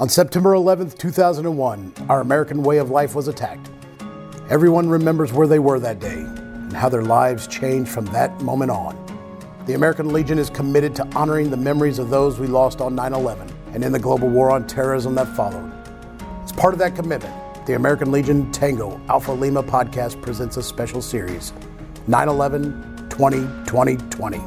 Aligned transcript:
On 0.00 0.08
September 0.08 0.54
11th, 0.54 0.98
2001, 0.98 1.94
our 2.08 2.20
American 2.20 2.64
way 2.64 2.78
of 2.78 2.90
life 2.90 3.14
was 3.14 3.28
attacked. 3.28 3.70
Everyone 4.50 4.88
remembers 4.88 5.32
where 5.32 5.46
they 5.46 5.60
were 5.60 5.78
that 5.78 6.00
day 6.00 6.18
and 6.18 6.72
how 6.72 6.88
their 6.88 7.04
lives 7.04 7.46
changed 7.46 7.92
from 7.92 8.06
that 8.06 8.40
moment 8.40 8.72
on. 8.72 8.98
The 9.66 9.74
American 9.74 10.12
Legion 10.12 10.36
is 10.36 10.50
committed 10.50 10.96
to 10.96 11.06
honoring 11.14 11.48
the 11.48 11.56
memories 11.56 12.00
of 12.00 12.10
those 12.10 12.40
we 12.40 12.48
lost 12.48 12.80
on 12.80 12.96
9 12.96 13.12
11 13.12 13.48
and 13.72 13.84
in 13.84 13.92
the 13.92 14.00
global 14.00 14.28
war 14.28 14.50
on 14.50 14.66
terrorism 14.66 15.14
that 15.14 15.28
followed. 15.36 15.72
As 16.42 16.50
part 16.50 16.74
of 16.74 16.80
that 16.80 16.96
commitment, 16.96 17.32
the 17.64 17.74
American 17.74 18.10
Legion 18.10 18.50
Tango 18.50 19.00
Alpha 19.08 19.30
Lima 19.30 19.62
podcast 19.62 20.20
presents 20.20 20.56
a 20.56 20.62
special 20.64 21.02
series 21.02 21.52
9 22.08 22.28
11 22.28 23.06
20 23.10 23.46
20 23.64 23.96
20. 23.96 24.40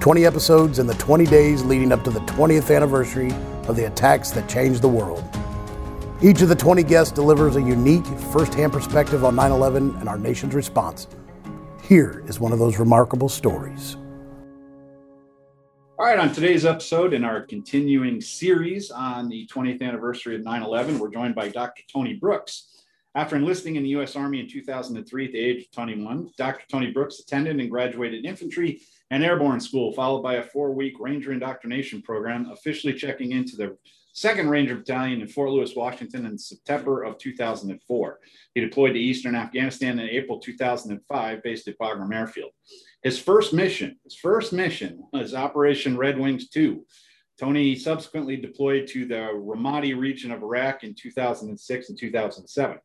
20 0.00 0.26
episodes 0.26 0.78
in 0.78 0.86
the 0.86 0.94
20 0.96 1.24
days 1.24 1.64
leading 1.64 1.90
up 1.90 2.04
to 2.04 2.10
the 2.10 2.20
20th 2.20 2.76
anniversary 2.76 3.32
of 3.68 3.76
the 3.76 3.84
attacks 3.84 4.30
that 4.32 4.48
changed 4.48 4.82
the 4.82 4.88
world. 4.88 5.24
Each 6.22 6.40
of 6.42 6.48
the 6.48 6.54
20 6.54 6.82
guests 6.84 7.12
delivers 7.12 7.56
a 7.56 7.60
unique, 7.62 8.06
first 8.32 8.54
hand 8.54 8.72
perspective 8.72 9.24
on 9.24 9.36
9 9.36 9.50
11 9.50 9.96
and 9.96 10.08
our 10.08 10.18
nation's 10.18 10.54
response. 10.54 11.06
Here 11.82 12.24
is 12.26 12.40
one 12.40 12.52
of 12.52 12.58
those 12.58 12.78
remarkable 12.78 13.28
stories. 13.28 13.96
All 15.98 16.06
right, 16.06 16.18
on 16.18 16.32
today's 16.32 16.64
episode 16.64 17.12
in 17.12 17.24
our 17.24 17.42
continuing 17.42 18.20
series 18.20 18.90
on 18.90 19.28
the 19.28 19.46
20th 19.46 19.80
anniversary 19.80 20.34
of 20.34 20.42
9 20.42 20.62
11, 20.62 20.98
we're 20.98 21.10
joined 21.10 21.34
by 21.34 21.48
Dr. 21.48 21.82
Tony 21.92 22.14
Brooks. 22.14 22.83
After 23.16 23.36
enlisting 23.36 23.76
in 23.76 23.84
the 23.84 23.90
U.S. 23.90 24.16
Army 24.16 24.40
in 24.40 24.48
2003 24.48 25.26
at 25.26 25.32
the 25.32 25.38
age 25.38 25.64
of 25.64 25.70
21, 25.70 26.30
Dr. 26.36 26.64
Tony 26.68 26.90
Brooks 26.90 27.20
attended 27.20 27.60
and 27.60 27.70
graduated 27.70 28.24
infantry 28.24 28.82
and 29.10 29.22
airborne 29.22 29.60
school, 29.60 29.92
followed 29.92 30.22
by 30.22 30.34
a 30.34 30.42
four 30.42 30.72
week 30.72 30.94
Ranger 30.98 31.32
indoctrination 31.32 32.02
program, 32.02 32.50
officially 32.50 32.92
checking 32.92 33.30
into 33.30 33.56
the 33.56 33.76
2nd 34.16 34.48
Ranger 34.48 34.76
Battalion 34.76 35.20
in 35.20 35.28
Fort 35.28 35.50
Lewis, 35.50 35.74
Washington 35.76 36.26
in 36.26 36.38
September 36.38 37.02
of 37.02 37.18
2004. 37.18 38.18
He 38.54 38.60
deployed 38.60 38.94
to 38.94 39.00
eastern 39.00 39.36
Afghanistan 39.36 39.98
in 39.98 40.08
April 40.08 40.40
2005, 40.40 41.42
based 41.42 41.68
at 41.68 41.78
Bagram 41.78 42.14
Airfield. 42.14 42.50
His 43.02 43.18
first 43.18 43.52
mission, 43.52 43.96
his 44.02 44.16
first 44.16 44.52
mission 44.52 45.04
was 45.12 45.34
Operation 45.34 45.96
Red 45.96 46.18
Wings 46.18 46.48
2. 46.48 46.84
Tony 47.38 47.74
subsequently 47.74 48.36
deployed 48.36 48.86
to 48.88 49.06
the 49.06 49.30
Ramadi 49.34 49.98
region 49.98 50.30
of 50.30 50.42
Iraq 50.42 50.84
in 50.84 50.94
2006 50.94 51.88
and 51.88 51.98
2007. 51.98 52.78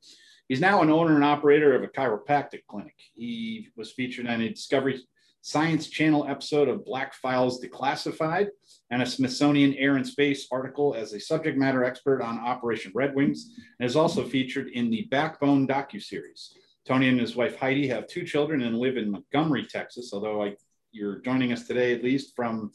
He's 0.48 0.60
now 0.60 0.82
an 0.82 0.90
owner 0.90 1.16
and 1.16 1.24
operator 1.24 1.76
of 1.76 1.84
a 1.84 1.88
chiropractic 1.88 2.62
clinic. 2.68 2.96
He 3.14 3.70
was 3.76 3.92
featured 3.92 4.28
on 4.28 4.42
a 4.42 4.50
Discovery 4.50 5.00
Science 5.42 5.88
Channel 5.88 6.26
episode 6.28 6.68
of 6.68 6.84
Black 6.84 7.14
Files 7.14 7.64
Declassified 7.64 8.48
and 8.90 9.02
a 9.02 9.06
Smithsonian 9.06 9.76
Air 9.76 9.96
and 9.96 10.06
Space 10.06 10.48
article 10.52 10.96
as 10.96 11.14
a 11.14 11.20
subject 11.20 11.58
matter 11.58 11.84
expert 11.84 12.22
on 12.22 12.40
Operation 12.40 12.92
Red 12.96 13.16
Wings, 13.16 13.56
and 13.80 13.88
is 13.88 13.96
also 13.96 14.26
featured 14.26 14.70
in 14.70 14.90
the 14.90 15.04
Backbone 15.12 15.68
docuseries. 15.68 16.54
Tony 16.86 17.08
and 17.08 17.20
his 17.20 17.36
wife 17.36 17.56
Heidi 17.56 17.88
have 17.88 18.08
two 18.08 18.26
children 18.26 18.64
and 18.64 18.80
live 18.80 18.98
in 18.98 19.12
Montgomery, 19.12 19.66
Texas, 19.66 20.12
although 20.12 20.44
I, 20.44 20.56
you're 20.92 21.20
joining 21.20 21.54
us 21.54 21.68
today 21.68 21.94
at 21.94 22.04
least 22.04 22.36
from 22.36 22.72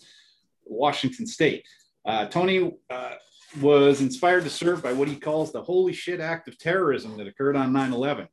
Washington 0.64 1.26
State. 1.26 1.64
Uh, 2.04 2.26
Tony 2.26 2.72
uh, 2.90 3.14
was 3.60 4.00
inspired 4.00 4.44
to 4.44 4.50
serve 4.50 4.82
by 4.82 4.92
what 4.92 5.08
he 5.08 5.16
calls 5.16 5.52
the 5.52 5.62
holy 5.62 5.92
shit 5.92 6.20
act 6.20 6.48
of 6.48 6.58
terrorism 6.58 7.16
that 7.16 7.26
occurred 7.26 7.56
on 7.56 7.72
9 7.72 7.92
11. 7.92 8.28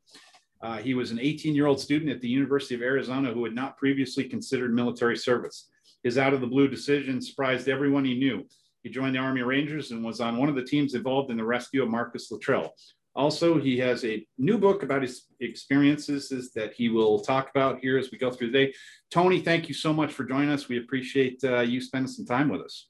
Uh, 0.62 0.78
he 0.78 0.94
was 0.94 1.12
an 1.12 1.20
18 1.20 1.56
year 1.56 1.68
old 1.68 1.80
student 1.80 2.12
at 2.12 2.22
the 2.22 2.28
University 2.28 2.76
of 2.76 2.82
Arizona 2.82 3.32
who 3.32 3.44
had 3.44 3.56
not 3.56 3.78
previously 3.78 4.24
considered 4.24 4.74
military 4.74 5.18
service. 5.18 5.70
His 6.04 6.18
out 6.18 6.34
of 6.34 6.42
the 6.42 6.48
blue 6.48 6.68
decision 6.68 7.22
surprised 7.22 7.68
everyone 7.68 8.06
he 8.06 8.18
knew. 8.18 8.46
He 8.84 8.90
joined 8.90 9.16
the 9.16 9.20
Army 9.20 9.44
Rangers 9.44 9.92
and 9.92 10.04
was 10.04 10.20
on 10.20 10.38
one 10.38 10.50
of 10.50 10.56
the 10.56 10.64
teams 10.64 10.96
involved 10.96 11.30
in 11.30 11.38
the 11.38 11.46
rescue 11.46 11.84
of 11.84 11.90
Marcus 11.90 12.32
Luttrell. 12.32 12.74
Also, 13.14 13.60
he 13.60 13.78
has 13.78 14.06
a 14.06 14.26
new 14.38 14.58
book 14.58 14.84
about 14.84 15.02
his 15.02 15.26
experiences 15.42 16.54
that 16.54 16.74
he 16.74 16.88
will 16.88 17.20
talk 17.20 17.50
about 17.50 17.80
here 17.80 17.98
as 17.98 18.10
we 18.10 18.18
go 18.18 18.32
through 18.32 18.52
the 18.52 18.66
day. 18.68 18.74
Tony, 19.10 19.42
thank 19.42 19.68
you 19.68 19.74
so 19.74 19.92
much 19.92 20.14
for 20.14 20.24
joining 20.24 20.50
us. 20.50 20.70
We 20.70 20.78
appreciate 20.78 21.44
uh, 21.44 21.60
you 21.60 21.82
spending 21.82 22.12
some 22.12 22.26
time 22.26 22.48
with 22.48 22.62
us. 22.62 22.88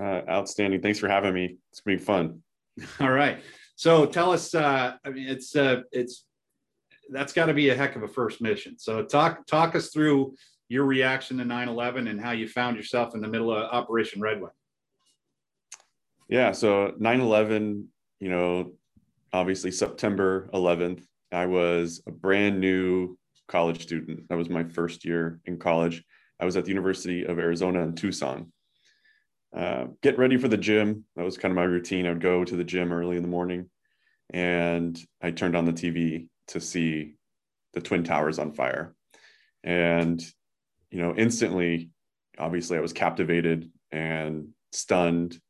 Uh, 0.00 0.22
outstanding. 0.28 0.80
Thanks 0.80 0.98
for 0.98 1.08
having 1.08 1.34
me. 1.34 1.58
It's 1.70 1.82
been 1.82 1.98
fun. 1.98 2.42
All 3.00 3.10
right. 3.10 3.38
So 3.76 4.06
tell 4.06 4.32
us, 4.32 4.54
uh, 4.54 4.94
I 5.04 5.10
mean, 5.10 5.28
it's, 5.28 5.54
uh, 5.54 5.82
it's, 5.92 6.24
that's 7.10 7.34
got 7.34 7.46
to 7.46 7.54
be 7.54 7.68
a 7.68 7.76
heck 7.76 7.96
of 7.96 8.02
a 8.04 8.08
first 8.08 8.40
mission. 8.40 8.78
So 8.78 9.04
talk, 9.04 9.46
talk 9.46 9.74
us 9.74 9.90
through 9.90 10.34
your 10.68 10.84
reaction 10.86 11.36
to 11.38 11.44
9-11 11.44 12.08
and 12.08 12.18
how 12.18 12.30
you 12.30 12.48
found 12.48 12.78
yourself 12.78 13.14
in 13.14 13.20
the 13.20 13.28
middle 13.28 13.52
of 13.52 13.70
Operation 13.70 14.22
Red 14.22 14.40
Wing. 14.40 14.50
Yeah. 16.28 16.52
So 16.52 16.94
9-11, 16.98 17.84
you 18.20 18.30
know, 18.30 18.72
obviously 19.34 19.72
September 19.72 20.48
11th, 20.54 21.02
I 21.32 21.46
was 21.46 22.00
a 22.06 22.12
brand 22.12 22.60
new 22.60 23.18
college 23.48 23.82
student. 23.82 24.28
That 24.28 24.38
was 24.38 24.48
my 24.48 24.62
first 24.62 25.04
year 25.04 25.40
in 25.44 25.58
college. 25.58 26.04
I 26.38 26.44
was 26.44 26.56
at 26.56 26.64
the 26.64 26.70
University 26.70 27.24
of 27.24 27.40
Arizona 27.40 27.80
in 27.82 27.96
Tucson. 27.96 28.52
Uh, 29.54 29.86
get 30.02 30.18
ready 30.18 30.36
for 30.36 30.46
the 30.46 30.56
gym. 30.56 31.04
That 31.16 31.24
was 31.24 31.36
kind 31.36 31.50
of 31.50 31.56
my 31.56 31.64
routine. 31.64 32.06
I 32.06 32.10
would 32.10 32.20
go 32.20 32.44
to 32.44 32.56
the 32.56 32.62
gym 32.62 32.92
early 32.92 33.16
in 33.16 33.22
the 33.22 33.28
morning 33.28 33.68
and 34.30 34.98
I 35.20 35.32
turned 35.32 35.56
on 35.56 35.64
the 35.64 35.72
TV 35.72 36.28
to 36.48 36.60
see 36.60 37.14
the 37.72 37.80
Twin 37.80 38.04
Towers 38.04 38.38
on 38.38 38.52
fire. 38.52 38.94
And, 39.64 40.24
you 40.90 41.02
know, 41.02 41.12
instantly, 41.16 41.90
obviously, 42.38 42.78
I 42.78 42.82
was 42.82 42.92
captivated 42.92 43.70
and 43.90 44.50
stunned, 44.70 45.40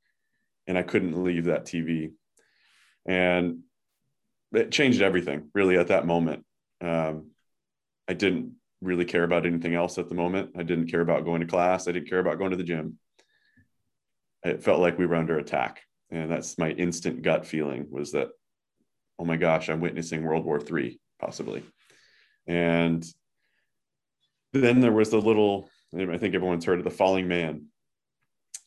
and 0.66 0.78
I 0.78 0.82
couldn't 0.82 1.22
leave 1.22 1.44
that 1.44 1.66
TV. 1.66 2.12
And 3.06 3.60
it 4.56 4.70
changed 4.70 5.02
everything 5.02 5.50
really 5.54 5.76
at 5.76 5.88
that 5.88 6.06
moment. 6.06 6.44
Um, 6.80 7.30
I 8.08 8.14
didn't 8.14 8.54
really 8.80 9.04
care 9.04 9.24
about 9.24 9.46
anything 9.46 9.74
else 9.74 9.98
at 9.98 10.08
the 10.08 10.14
moment. 10.14 10.50
I 10.56 10.62
didn't 10.62 10.90
care 10.90 11.00
about 11.00 11.24
going 11.24 11.40
to 11.40 11.46
class. 11.46 11.88
I 11.88 11.92
didn't 11.92 12.08
care 12.08 12.18
about 12.18 12.38
going 12.38 12.50
to 12.50 12.56
the 12.56 12.64
gym. 12.64 12.98
It 14.42 14.62
felt 14.62 14.80
like 14.80 14.98
we 14.98 15.06
were 15.06 15.14
under 15.14 15.38
attack. 15.38 15.80
And 16.10 16.30
that's 16.30 16.58
my 16.58 16.70
instant 16.70 17.22
gut 17.22 17.46
feeling 17.46 17.86
was 17.90 18.12
that, 18.12 18.28
oh 19.18 19.24
my 19.24 19.36
gosh, 19.36 19.68
I'm 19.68 19.80
witnessing 19.80 20.22
World 20.22 20.44
War 20.44 20.60
III 20.60 21.00
possibly. 21.18 21.62
And 22.46 23.04
then 24.52 24.80
there 24.80 24.92
was 24.92 25.10
the 25.10 25.20
little, 25.20 25.70
I 25.96 26.18
think 26.18 26.34
everyone's 26.34 26.64
heard 26.64 26.78
of 26.78 26.84
the 26.84 26.90
falling 26.90 27.26
man. 27.26 27.66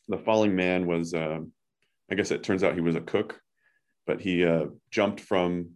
The 0.08 0.18
falling 0.18 0.56
man 0.56 0.86
was, 0.86 1.14
uh, 1.14 1.40
I 2.10 2.14
guess 2.14 2.30
it 2.30 2.42
turns 2.42 2.64
out 2.64 2.74
he 2.74 2.80
was 2.80 2.96
a 2.96 3.00
cook, 3.00 3.40
but 4.08 4.22
he 4.22 4.42
uh, 4.44 4.64
jumped 4.90 5.20
from 5.20 5.72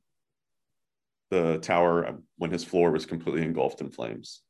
the 1.31 1.59
tower 1.59 2.19
when 2.38 2.50
his 2.50 2.65
floor 2.65 2.91
was 2.91 3.04
completely 3.04 3.43
engulfed 3.43 3.82
in 3.82 3.91
flames. 3.91 4.41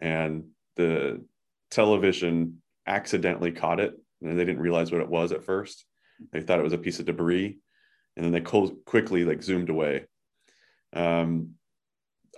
And 0.00 0.46
the 0.76 1.22
television 1.70 2.62
accidentally 2.86 3.52
caught 3.52 3.78
it 3.78 3.92
and 4.22 4.38
they 4.38 4.44
didn't 4.44 4.62
realize 4.62 4.90
what 4.90 5.02
it 5.02 5.08
was 5.08 5.32
at 5.32 5.44
first. 5.44 5.84
They 6.32 6.40
thought 6.40 6.58
it 6.58 6.64
was 6.64 6.72
a 6.72 6.78
piece 6.78 6.98
of 6.98 7.04
debris 7.04 7.58
and 8.16 8.24
then 8.24 8.32
they 8.32 8.40
co- 8.40 8.76
quickly 8.86 9.24
like 9.24 9.42
zoomed 9.42 9.68
away. 9.68 10.06
Um, 10.94 11.56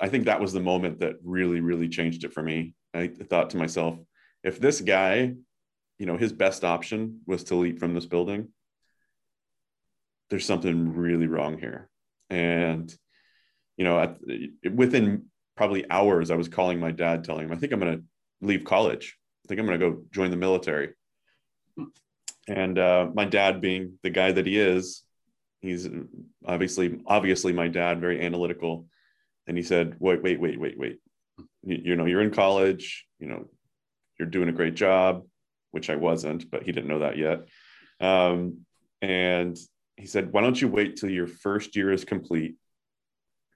I 0.01 0.09
think 0.09 0.25
that 0.25 0.41
was 0.41 0.53
the 0.53 0.61
moment 0.61 0.99
that 0.99 1.17
really, 1.23 1.61
really 1.61 1.89
changed 1.89 2.25
it 2.25 2.33
for 2.33 2.43
me. 2.43 2.75
I 2.93 3.07
thought 3.07 3.51
to 3.51 3.57
myself, 3.57 3.99
if 4.43 4.59
this 4.59 4.81
guy, 4.81 5.35
you 5.99 6.07
know, 6.07 6.17
his 6.17 6.33
best 6.33 6.65
option 6.65 7.21
was 7.25 7.45
to 7.45 7.55
leap 7.55 7.79
from 7.79 7.95
this 7.95 8.07
building, 8.07 8.49
there's 10.33 10.47
something 10.47 10.95
really 10.95 11.27
wrong 11.27 11.59
here. 11.59 11.91
And 12.31 12.93
you 13.77 13.85
know, 13.85 14.01
at, 14.01 14.17
within 14.73 15.27
probably 15.59 15.89
hours, 15.91 16.31
I 16.31 16.37
was 16.37 16.49
calling 16.49 16.81
my 16.81 16.91
dad, 16.91 17.23
telling 17.23 17.45
him, 17.45 17.53
I 17.53 17.57
think 17.57 17.71
I'm 17.71 17.81
going 17.81 17.99
to 17.99 18.05
leave 18.41 18.65
college. 18.65 19.19
I 19.45 19.49
think 19.49 19.61
I'm 19.61 19.67
going 19.67 19.79
to 19.79 19.91
go 19.91 20.03
join 20.11 20.31
the 20.31 20.39
military. 20.39 20.95
And 22.49 22.79
uh, 22.79 23.11
my 23.13 23.27
dad, 23.27 23.61
being 23.61 23.99
the 24.03 24.09
guy 24.09 24.33
that 24.33 24.47
he 24.47 24.59
is, 24.59 25.03
he's 25.61 25.87
obviously, 26.47 27.03
obviously, 27.07 27.53
my 27.53 27.69
dad, 27.69 28.01
very 28.01 28.25
analytical. 28.25 28.87
And 29.47 29.55
he 29.59 29.63
said, 29.63 29.97
"Wait, 29.99 30.23
wait, 30.23 30.41
wait, 30.41 30.59
wait, 30.59 30.79
wait. 30.79 30.99
You, 31.63 31.83
you 31.85 31.97
know, 31.97 32.07
you're 32.07 32.23
in 32.23 32.31
college. 32.31 33.05
You 33.19 33.27
know, 33.27 33.51
you're 34.19 34.29
doing 34.29 34.49
a 34.49 34.53
great 34.53 34.77
job." 34.77 35.25
Which 35.73 35.91
I 35.91 35.97
wasn't, 35.97 36.51
but 36.51 36.63
he 36.63 36.73
didn't 36.73 36.89
know 36.89 37.01
that 37.01 37.19
yet. 37.19 37.49
Um, 38.01 38.65
and 39.03 39.59
he 39.97 40.07
said, 40.07 40.33
"Why 40.33 40.41
don't 40.41 40.61
you 40.61 40.69
wait 40.69 40.97
till 40.97 41.11
your 41.11 41.27
first 41.27 41.77
year 41.77 41.93
is 41.93 42.05
complete 42.05 42.57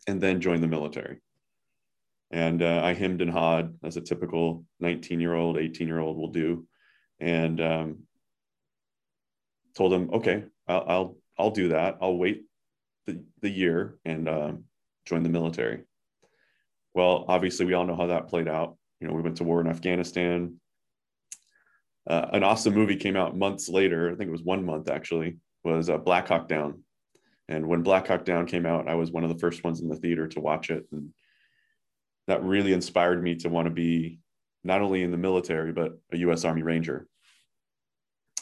and 0.06 0.20
then 0.20 0.40
join 0.40 0.60
the 0.60 0.68
military. 0.68 1.18
And 2.30 2.62
uh, 2.62 2.80
I 2.82 2.94
hemmed 2.94 3.22
and 3.22 3.30
hawed 3.30 3.76
as 3.84 3.96
a 3.96 4.00
typical 4.00 4.64
19 4.80 5.20
year 5.20 5.34
old, 5.34 5.58
18 5.58 5.86
year 5.86 5.98
old 5.98 6.16
will 6.16 6.30
do. 6.30 6.66
And 7.20 7.60
um, 7.60 7.98
told 9.74 9.92
him, 9.92 10.10
okay, 10.12 10.44
I'll, 10.66 10.84
I'll, 10.88 11.16
I'll, 11.38 11.50
do 11.50 11.68
that. 11.68 11.98
I'll 12.00 12.16
wait 12.16 12.44
the, 13.06 13.22
the 13.40 13.50
year 13.50 13.98
and 14.04 14.28
um, 14.28 14.64
join 15.04 15.22
the 15.22 15.28
military. 15.28 15.84
Well, 16.94 17.26
obviously, 17.28 17.66
we 17.66 17.74
all 17.74 17.86
know 17.86 17.96
how 17.96 18.06
that 18.06 18.28
played 18.28 18.48
out. 18.48 18.76
You 19.00 19.08
know, 19.08 19.14
we 19.14 19.22
went 19.22 19.36
to 19.36 19.44
war 19.44 19.60
in 19.60 19.66
Afghanistan. 19.66 20.56
Uh, 22.08 22.26
an 22.32 22.42
awesome 22.42 22.74
movie 22.74 22.96
came 22.96 23.16
out 23.16 23.36
months 23.36 23.68
later. 23.68 24.10
I 24.10 24.14
think 24.14 24.28
it 24.28 24.32
was 24.32 24.42
one 24.42 24.64
month 24.64 24.88
actually, 24.88 25.38
was 25.64 25.90
uh, 25.90 25.98
Black 25.98 26.28
Hawk 26.28 26.48
Down. 26.48 26.82
And 27.48 27.66
when 27.66 27.82
Black 27.82 28.08
Hawk 28.08 28.24
Down 28.24 28.46
came 28.46 28.66
out, 28.66 28.88
I 28.88 28.94
was 28.94 29.10
one 29.10 29.24
of 29.24 29.30
the 29.30 29.38
first 29.38 29.62
ones 29.64 29.80
in 29.80 29.88
the 29.88 29.96
theater 29.96 30.26
to 30.28 30.40
watch 30.40 30.70
it. 30.70 30.86
And 30.92 31.10
that 32.26 32.42
really 32.42 32.72
inspired 32.72 33.22
me 33.22 33.36
to 33.36 33.48
want 33.48 33.66
to 33.66 33.74
be 33.74 34.18
not 34.64 34.82
only 34.82 35.02
in 35.02 35.12
the 35.12 35.16
military, 35.16 35.72
but 35.72 35.98
a 36.12 36.18
US 36.18 36.44
Army 36.44 36.62
Ranger. 36.62 37.06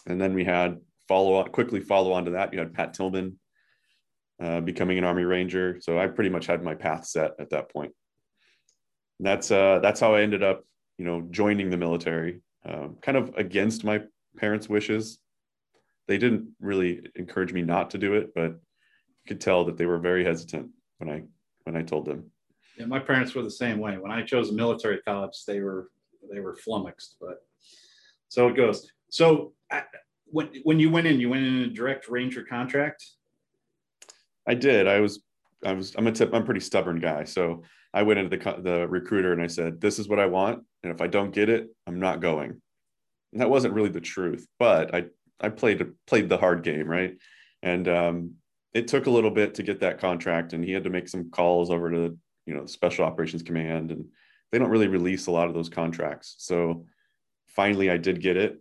And 0.07 0.21
then 0.21 0.35
we 0.35 0.45
had 0.45 0.81
follow 1.07 1.35
on 1.35 1.51
quickly 1.51 1.81
follow 1.81 2.13
on 2.13 2.25
to 2.27 2.33
that. 2.33 2.53
You 2.53 2.59
had 2.59 2.73
Pat 2.73 2.95
Tillman 2.95 3.39
uh, 4.43 4.61
becoming 4.61 4.99
an 4.99 5.05
Army 5.05 5.25
Ranger. 5.25 5.79
So 5.81 5.99
I 5.99 6.07
pretty 6.07 6.31
much 6.31 6.47
had 6.47 6.63
my 6.63 6.75
path 6.75 7.07
set 7.07 7.33
at 7.39 7.51
that 7.51 7.71
point. 7.71 7.93
And 9.19 9.27
that's 9.27 9.51
uh, 9.51 9.81
that's 9.83 10.01
how 10.01 10.15
I 10.15 10.23
ended 10.23 10.43
up, 10.43 10.65
you 10.99 11.05
know, 11.05 11.27
joining 11.31 11.71
the 11.71 11.77
military, 11.77 12.41
um, 12.67 12.97
kind 13.01 13.17
of 13.17 13.35
against 13.37 13.85
my 13.85 14.03
parents' 14.37 14.69
wishes. 14.69 15.19
They 16.07 16.19
didn't 16.19 16.49
really 16.61 17.07
encourage 17.15 17.53
me 17.53 17.63
not 17.63 17.91
to 17.91 17.99
do 17.99 18.15
it, 18.15 18.33
but 18.35 18.51
you 18.51 19.27
could 19.27 19.41
tell 19.41 19.65
that 19.65 19.77
they 19.77 19.87
were 19.87 19.99
very 19.99 20.25
hesitant 20.25 20.71
when 20.99 21.11
I 21.11 21.23
when 21.65 21.77
I 21.77 21.83
told 21.83 22.05
them. 22.05 22.31
Yeah, 22.77 22.87
my 22.87 22.99
parents 22.99 23.35
were 23.35 23.43
the 23.43 23.51
same 23.51 23.79
way. 23.79 23.97
When 23.97 24.11
I 24.11 24.23
chose 24.23 24.51
a 24.51 24.53
military 24.53 25.01
college, 25.03 25.45
they 25.47 25.61
were 25.61 25.91
they 26.33 26.41
were 26.41 26.57
flummoxed, 26.57 27.17
but 27.21 27.39
so 28.29 28.49
it 28.49 28.57
goes. 28.57 28.91
So 29.11 29.55
when 30.27 30.49
when 30.65 30.79
you 30.81 30.91
went 30.91 31.07
in, 31.07 31.21
you 31.21 31.31
went 31.31 31.45
in 31.45 31.63
a 31.63 31.69
direct 31.69 32.09
ranger 32.09 32.45
contract. 32.45 33.05
I 34.47 34.55
did. 34.55 34.87
I 34.87 35.01
was 35.01 35.23
I 35.65 35.73
was 35.73 35.95
I'm 35.97 36.07
a 36.07 36.13
tip, 36.13 36.35
I'm 36.35 36.43
a 36.43 36.45
pretty 36.45 36.61
stubborn 36.61 37.01
guy, 37.01 37.25
so 37.25 37.63
I 37.93 38.03
went 38.03 38.19
into 38.19 38.37
the 38.37 38.61
the 38.61 38.89
recruiter 38.89 39.33
and 39.33 39.41
I 39.41 39.47
said, 39.47 39.81
"This 39.81 39.99
is 39.99 40.09
what 40.09 40.19
I 40.19 40.27
want, 40.27 40.65
and 40.83 40.93
if 40.93 41.01
I 41.01 41.07
don't 41.07 41.31
get 41.31 41.49
it, 41.49 41.69
I'm 41.87 42.01
not 42.01 42.21
going." 42.21 42.61
And 43.33 43.41
that 43.41 43.51
wasn't 43.51 43.75
really 43.75 43.89
the 43.89 44.01
truth, 44.01 44.47
but 44.59 44.95
I 44.95 45.07
I 45.41 45.49
played 45.49 45.85
played 46.07 46.29
the 46.29 46.39
hard 46.39 46.63
game, 46.63 46.87
right? 46.87 47.17
And 47.63 47.89
um, 47.89 48.35
it 48.73 48.89
took 48.89 49.07
a 49.07 49.11
little 49.11 49.31
bit 49.31 49.55
to 49.55 49.63
get 49.63 49.81
that 49.81 49.99
contract, 49.99 50.53
and 50.53 50.65
he 50.65 50.73
had 50.73 50.85
to 50.85 50.91
make 50.91 51.09
some 51.09 51.31
calls 51.31 51.71
over 51.71 51.91
to 51.91 52.19
you 52.47 52.55
know 52.55 52.67
Special 52.67 53.05
Operations 53.05 53.43
Command, 53.43 53.91
and 53.91 54.07
they 54.53 54.59
don't 54.59 54.71
really 54.71 54.89
release 54.89 55.27
a 55.27 55.33
lot 55.33 55.49
of 55.49 55.55
those 55.55 55.69
contracts. 55.69 56.37
So 56.39 56.87
finally, 57.49 57.91
I 57.91 57.97
did 57.97 58.21
get 58.21 58.37
it, 58.37 58.61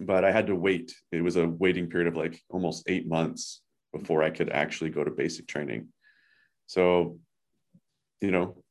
but 0.00 0.24
I 0.24 0.32
had 0.32 0.46
to 0.48 0.54
wait. 0.54 0.94
It 1.12 1.22
was 1.22 1.36
a 1.36 1.48
waiting 1.48 1.88
period 1.88 2.08
of 2.08 2.16
like 2.16 2.40
almost 2.50 2.84
eight 2.88 3.06
months 3.06 3.60
before 3.92 4.22
I 4.22 4.30
could 4.30 4.50
actually 4.50 4.90
go 4.90 5.04
to 5.04 5.10
basic 5.10 5.46
training. 5.46 5.88
So, 6.66 7.18
you 8.20 8.30
know, 8.30 8.62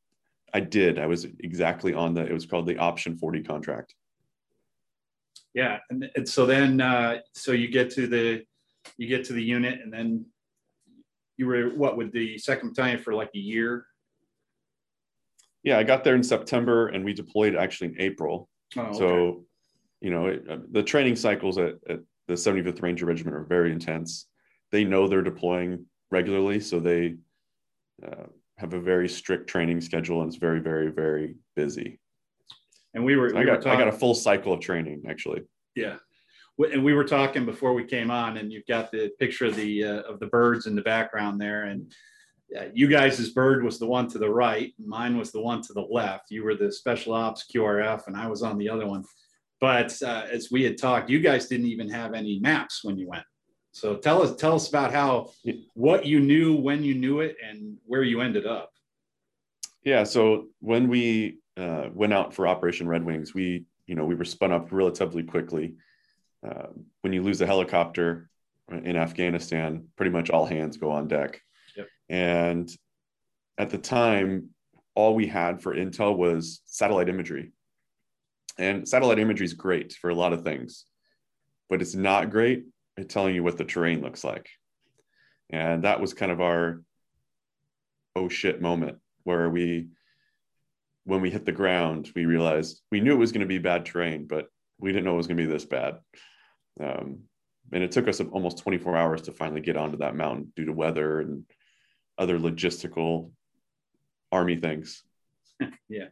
I 0.54 0.60
did. 0.60 1.00
I 1.00 1.08
was 1.08 1.26
exactly 1.40 1.94
on 1.94 2.14
the. 2.14 2.26
It 2.26 2.34
was 2.34 2.46
called 2.46 2.68
the 2.68 2.78
option 2.78 3.18
forty 3.18 3.44
contract. 3.44 3.94
Yeah, 5.56 5.80
and, 5.90 6.12
and 6.18 6.28
so 6.28 6.46
then, 6.46 6.82
uh, 6.82 7.20
so 7.34 7.54
you 7.54 7.70
get 7.70 7.90
to 7.92 8.08
the, 8.08 8.44
you 8.98 9.08
get 9.08 9.24
to 9.26 9.34
the 9.34 9.42
unit, 9.42 9.80
and 9.82 9.92
then 9.92 10.26
you 11.38 11.48
were 11.48 11.70
what 11.70 11.96
with 11.96 12.12
the 12.12 12.38
second 12.38 12.70
battalion 12.70 13.00
for 13.00 13.14
like 13.14 13.32
a 13.34 13.40
year. 13.40 13.86
Yeah, 15.64 15.80
I 15.80 15.84
got 15.84 16.04
there 16.04 16.16
in 16.16 16.24
September, 16.24 16.90
and 16.90 17.06
we 17.06 17.14
deployed 17.14 17.56
actually 17.56 17.88
in 17.88 18.02
April. 18.02 18.50
Oh, 18.78 18.82
okay. 18.82 18.98
So, 18.98 19.46
you 20.02 20.12
know, 20.12 20.28
it, 20.28 20.44
uh, 20.48 20.58
the 20.72 20.84
training 20.84 21.16
cycles 21.16 21.58
at, 21.58 21.76
at 21.90 22.02
the 22.28 22.34
75th 22.34 22.82
Ranger 22.82 23.06
Regiment 23.06 23.36
are 23.36 23.46
very 23.46 23.72
intense. 23.72 24.28
They 24.72 24.84
know 24.84 25.08
they're 25.08 25.22
deploying 25.22 25.86
regularly, 26.12 26.60
so 26.60 26.82
they 26.82 27.16
uh, 28.06 28.26
have 28.58 28.74
a 28.74 28.80
very 28.80 29.08
strict 29.08 29.50
training 29.50 29.80
schedule, 29.80 30.22
and 30.22 30.28
it's 30.28 30.38
very, 30.38 30.60
very, 30.60 30.92
very 30.92 31.36
busy. 31.56 32.00
And 32.96 33.04
we 33.04 33.16
were, 33.18 33.30
so 33.30 33.36
we 33.36 33.42
I 33.42 33.46
got, 33.46 33.58
were 33.58 33.64
talking, 33.64 33.72
I 33.72 33.84
got 33.86 33.94
a 33.94 33.98
full 33.98 34.16
cycle 34.16 34.54
of 34.54 34.62
training 34.62 35.04
actually. 35.08 35.44
Yeah, 35.76 35.98
and 36.58 36.84
we 36.84 36.94
were 36.94 37.04
talking 37.04 37.46
before 37.46 37.74
we 37.74 37.84
came 37.84 38.10
on, 38.10 38.38
and 38.38 38.52
you've 38.52 38.66
got 38.66 38.92
the 38.92 39.12
picture 39.20 39.46
of 39.46 39.56
the 39.56 39.84
uh, 39.84 40.02
of 40.04 40.20
the 40.20 40.28
birds 40.28 40.66
in 40.66 40.76
the 40.76 40.82
background 40.82 41.40
there, 41.40 41.64
and 41.64 41.94
yeah, 42.50 42.68
you 42.74 42.88
guys' 42.88 43.30
bird 43.32 43.64
was 43.64 43.80
the 43.80 43.86
one 43.86 44.08
to 44.10 44.18
the 44.18 44.30
right, 44.30 44.74
mine 44.80 45.18
was 45.18 45.32
the 45.32 45.42
one 45.42 45.62
to 45.64 45.74
the 45.74 45.82
left. 45.82 46.32
You 46.32 46.44
were 46.44 46.56
the 46.56 46.72
special 46.72 47.14
ops 47.14 47.46
QRF, 47.54 48.08
and 48.08 48.16
I 48.16 48.28
was 48.28 48.42
on 48.42 48.58
the 48.58 48.70
other 48.70 48.88
one. 48.88 49.04
But 49.60 50.02
uh, 50.02 50.28
as 50.32 50.50
we 50.52 50.64
had 50.64 50.78
talked, 50.78 51.10
you 51.10 51.20
guys 51.20 51.48
didn't 51.48 51.68
even 51.68 51.90
have 51.90 52.14
any 52.14 52.40
maps 52.40 52.84
when 52.84 52.98
you 52.98 53.10
went. 53.10 53.24
So 53.72 53.98
tell 53.98 54.22
us 54.22 54.38
tell 54.38 54.56
us 54.56 54.70
about 54.70 54.94
how 54.94 55.32
what 55.74 56.06
you 56.06 56.22
knew 56.22 56.56
when 56.56 56.84
you 56.84 56.94
knew 56.96 57.20
it 57.20 57.36
and 57.46 57.78
where 57.86 58.04
you 58.04 58.22
ended 58.22 58.46
up. 58.46 58.72
Yeah, 59.84 60.04
so 60.04 60.48
when 60.60 60.88
we 60.88 61.40
uh, 61.58 61.90
went 61.94 62.14
out 62.14 62.34
for 62.34 62.48
Operation 62.48 62.88
Red 62.88 63.04
Wings, 63.06 63.34
we 63.34 63.66
you 63.88 63.96
know 63.96 64.06
we 64.06 64.16
were 64.16 64.26
spun 64.26 64.52
up 64.52 64.72
relatively 64.72 65.24
quickly. 65.24 65.76
Uh, 66.46 66.68
when 67.02 67.14
you 67.14 67.24
lose 67.24 67.42
a 67.42 67.46
helicopter 67.48 68.30
in 68.72 68.96
Afghanistan, 68.96 69.88
pretty 69.96 70.12
much 70.12 70.30
all 70.30 70.46
hands 70.46 70.78
go 70.78 70.92
on 70.92 71.08
deck. 71.08 71.42
Yep. 71.76 71.88
And 72.10 72.72
at 73.58 73.70
the 73.70 73.78
time, 73.78 74.50
all 74.96 75.16
we 75.16 75.28
had 75.28 75.62
for 75.62 75.76
intel 75.76 76.18
was 76.18 76.62
satellite 76.66 77.10
imagery. 77.10 77.52
And 78.58 78.88
satellite 78.88 79.20
imagery 79.20 79.46
is 79.46 79.54
great 79.54 79.94
for 79.94 80.10
a 80.10 80.16
lot 80.16 80.34
of 80.34 80.44
things, 80.44 80.86
but 81.70 81.82
it's 81.82 81.96
not 81.96 82.30
great 82.30 82.64
at 82.98 83.10
telling 83.10 83.36
you 83.36 83.44
what 83.44 83.58
the 83.58 83.66
terrain 83.66 84.02
looks 84.02 84.24
like. 84.24 84.50
And 85.50 85.84
that 85.84 86.00
was 86.00 86.14
kind 86.14 86.32
of 86.32 86.42
our 86.42 86.82
oh 88.16 88.30
shit 88.30 88.62
moment 88.62 88.98
where 89.24 89.50
we, 89.50 89.90
when 91.06 91.22
we 91.22 91.30
hit 91.30 91.46
the 91.46 91.52
ground, 91.52 92.12
we 92.16 92.26
realized 92.26 92.82
we 92.92 93.00
knew 93.00 93.14
it 93.14 93.20
was 93.20 93.32
going 93.32 93.42
to 93.42 93.48
be 93.48 93.60
bad 93.60 93.86
terrain, 93.86 94.26
but 94.26 94.48
we 94.80 94.92
didn't 94.92 95.06
know 95.06 95.14
it 95.14 95.18
was 95.18 95.28
going 95.28 95.38
to 95.38 95.44
be 95.44 95.52
this 95.52 95.66
bad. 95.66 96.00
Um, 96.82 97.22
and 97.72 97.84
it 97.84 97.92
took 97.92 98.08
us 98.08 98.20
almost 98.20 98.58
24 98.60 98.98
hours 98.98 99.22
to 99.24 99.32
finally 99.32 99.62
get 99.62 99.78
onto 99.78 99.98
that 99.98 100.16
mountain 100.16 100.52
due 100.56 100.66
to 100.66 100.74
weather 100.74 101.22
and 101.22 101.46
other 102.18 102.40
logistical 102.40 103.32
army 104.32 104.56
things. 104.56 105.04
yeah. 105.90 106.08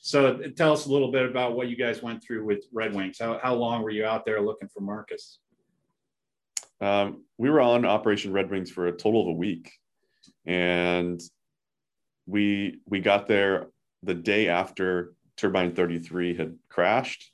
So 0.00 0.38
tell 0.56 0.72
us 0.72 0.86
a 0.86 0.92
little 0.92 1.12
bit 1.12 1.28
about 1.28 1.54
what 1.54 1.68
you 1.68 1.76
guys 1.76 2.02
went 2.02 2.24
through 2.24 2.44
with 2.44 2.64
Red 2.72 2.94
Wings. 2.94 3.18
How, 3.20 3.38
how 3.40 3.54
long 3.54 3.82
were 3.82 3.90
you 3.90 4.04
out 4.04 4.24
there 4.24 4.40
looking 4.40 4.68
for 4.68 4.80
Marcus? 4.80 5.38
Um, 6.80 7.24
we 7.38 7.50
were 7.50 7.60
on 7.60 7.84
Operation 7.84 8.32
Red 8.32 8.50
Wings 8.50 8.70
for 8.70 8.88
a 8.88 8.92
total 8.92 9.22
of 9.22 9.28
a 9.28 9.32
week, 9.32 9.70
and 10.44 11.22
we 12.26 12.80
we 12.88 12.98
got 12.98 13.28
there 13.28 13.68
the 14.02 14.14
day 14.14 14.48
after 14.48 15.14
Turbine 15.36 15.74
33 15.74 16.36
had 16.36 16.58
crashed, 16.68 17.30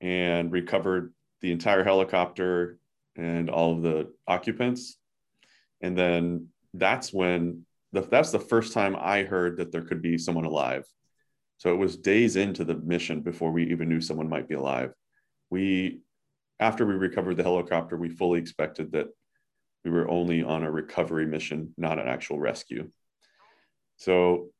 and 0.00 0.52
recovered 0.52 1.12
the 1.40 1.52
entire 1.52 1.84
helicopter 1.84 2.78
and 3.16 3.48
all 3.48 3.72
of 3.72 3.82
the 3.82 4.12
occupants, 4.26 4.98
and 5.80 5.96
then 5.96 6.48
that's 6.74 7.12
when 7.12 7.64
the, 7.92 8.02
that's 8.02 8.30
the 8.30 8.38
first 8.38 8.72
time 8.72 8.96
I 8.98 9.22
heard 9.22 9.56
that 9.56 9.72
there 9.72 9.82
could 9.82 10.02
be 10.02 10.18
someone 10.18 10.44
alive. 10.44 10.84
So 11.58 11.72
it 11.72 11.78
was 11.78 11.96
days 11.96 12.36
into 12.36 12.64
the 12.64 12.74
mission 12.74 13.22
before 13.22 13.50
we 13.50 13.70
even 13.70 13.88
knew 13.88 14.00
someone 14.00 14.28
might 14.28 14.48
be 14.48 14.54
alive. 14.54 14.92
We, 15.48 16.00
after 16.60 16.84
we 16.84 16.94
recovered 16.94 17.36
the 17.36 17.42
helicopter, 17.42 17.96
we 17.96 18.10
fully 18.10 18.40
expected 18.40 18.92
that 18.92 19.08
we 19.84 19.90
were 19.90 20.10
only 20.10 20.42
on 20.42 20.64
a 20.64 20.70
recovery 20.70 21.24
mission, 21.24 21.72
not 21.78 21.98
an 21.98 22.08
actual 22.08 22.38
rescue. 22.38 22.90
So 23.96 24.50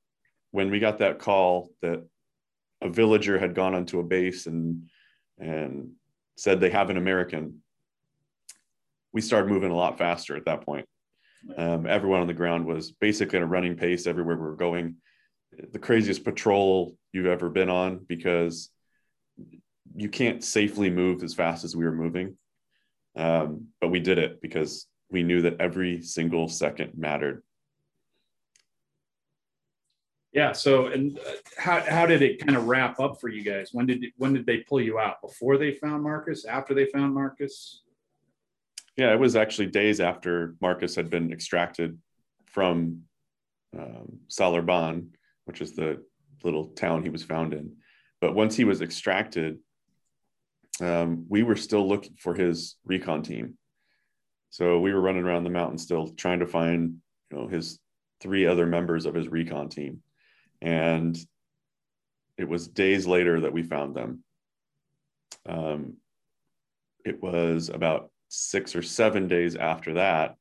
when 0.57 0.71
we 0.71 0.81
got 0.81 0.99
that 0.99 1.19
call 1.19 1.71
that 1.83 2.03
a 2.81 2.89
villager 2.89 3.39
had 3.39 3.55
gone 3.55 3.75
onto 3.75 4.01
a 4.01 4.05
base 4.05 4.47
and 4.47 4.89
and 5.39 5.91
said 6.37 6.61
they 6.61 6.71
have 6.71 6.91
an 6.91 6.97
American, 6.97 7.63
we 9.13 9.21
started 9.21 9.51
moving 9.51 9.71
a 9.71 9.77
lot 9.77 9.99
faster 9.99 10.37
at 10.37 10.47
that 10.47 10.63
point. 10.63 10.87
Um, 11.57 11.87
everyone 11.87 12.21
on 12.21 12.27
the 12.27 12.41
ground 12.43 12.65
was 12.65 12.93
basically 12.93 13.39
at 13.39 13.43
a 13.43 13.47
running 13.47 13.77
pace 13.77 14.07
everywhere 14.07 14.37
we 14.37 14.43
were 14.43 14.57
going 14.57 14.97
the 15.73 15.79
craziest 15.79 16.25
patrol 16.25 16.97
you've 17.13 17.27
ever 17.27 17.49
been 17.49 17.71
on 17.71 18.05
because 18.07 18.71
you 19.95 20.09
can't 20.09 20.45
safely 20.45 20.91
move 20.91 21.23
as 21.23 21.35
fast 21.35 21.65
as 21.65 21.77
we 21.77 21.85
were 21.85 21.93
moving. 21.93 22.37
Um, 23.17 23.69
but 23.81 23.89
we 23.89 24.01
did 24.01 24.19
it 24.19 24.41
because 24.43 24.87
we 25.11 25.23
knew 25.23 25.43
that 25.43 25.61
every 25.61 26.03
single 26.03 26.49
second 26.49 26.93
mattered. 26.97 27.43
Yeah. 30.37 30.53
So, 30.53 30.89
and 30.89 31.19
uh, 31.19 31.33
how, 31.57 31.81
how 31.81 32.05
did 32.05 32.21
it 32.21 32.45
kind 32.45 32.59
of 32.59 32.67
wrap 32.67 33.01
up 33.01 33.19
for 33.21 33.29
you 33.29 33.43
guys? 33.43 33.71
When 33.73 33.87
did 33.87 34.05
when 34.19 34.35
did 34.35 34.45
they 34.45 34.59
pull 34.59 34.83
you 34.83 34.99
out? 34.99 35.23
Before 35.23 35.57
they 35.57 35.73
found 35.73 36.03
Marcus? 36.03 36.45
After 36.45 36.75
they 36.75 36.85
found 36.85 37.15
Marcus? 37.15 37.83
Yeah, 38.99 39.15
it 39.15 39.19
was 39.19 39.35
actually 39.35 39.69
days 39.69 39.99
after 39.99 40.55
Marcus 40.61 40.95
had 40.95 41.09
been 41.09 41.33
extracted 41.33 41.99
from 42.47 43.03
um, 43.79 44.21
Salar-Ban 44.29 45.11
which 45.47 45.61
is 45.61 45.75
the 45.75 46.03
little 46.45 46.67
town 46.67 47.03
he 47.03 47.09
was 47.09 47.23
found 47.23 47.55
in. 47.55 47.73
But 48.21 48.35
once 48.35 48.57
he 48.57 48.65
was 48.65 48.83
extracted, 48.83 49.59
um, 50.81 51.25
we 51.29 51.43
were 51.43 51.57
still 51.57 51.89
looking 51.89 52.17
for 52.19 52.35
his 52.35 52.77
recon 52.85 53.23
team. 53.23 53.55
So 54.51 54.81
we 54.81 54.93
were 54.93 55.01
running 55.01 55.25
around 55.25 55.45
the 55.45 55.51
mountain 55.51 55.79
still 55.79 56.09
trying 56.09 56.41
to 56.41 56.47
find, 56.47 56.97
you 57.31 57.39
know, 57.39 57.47
his 57.47 57.79
three 58.21 58.45
other 58.47 58.67
members 58.67 59.07
of 59.07 59.15
his 59.15 59.29
recon 59.29 59.69
team. 59.69 60.03
And 60.67 61.17
it 62.37 62.49
was 62.49 62.67
days 62.67 63.07
later 63.07 63.41
that 63.41 63.53
we 63.53 63.63
found 63.63 63.95
them. 63.95 64.25
Um, 65.49 65.99
it 67.05 67.23
was 67.23 67.69
about 67.69 68.11
six 68.29 68.75
or 68.75 68.83
seven 68.83 69.29
days 69.29 69.55
after 69.55 69.95
that 69.95 70.35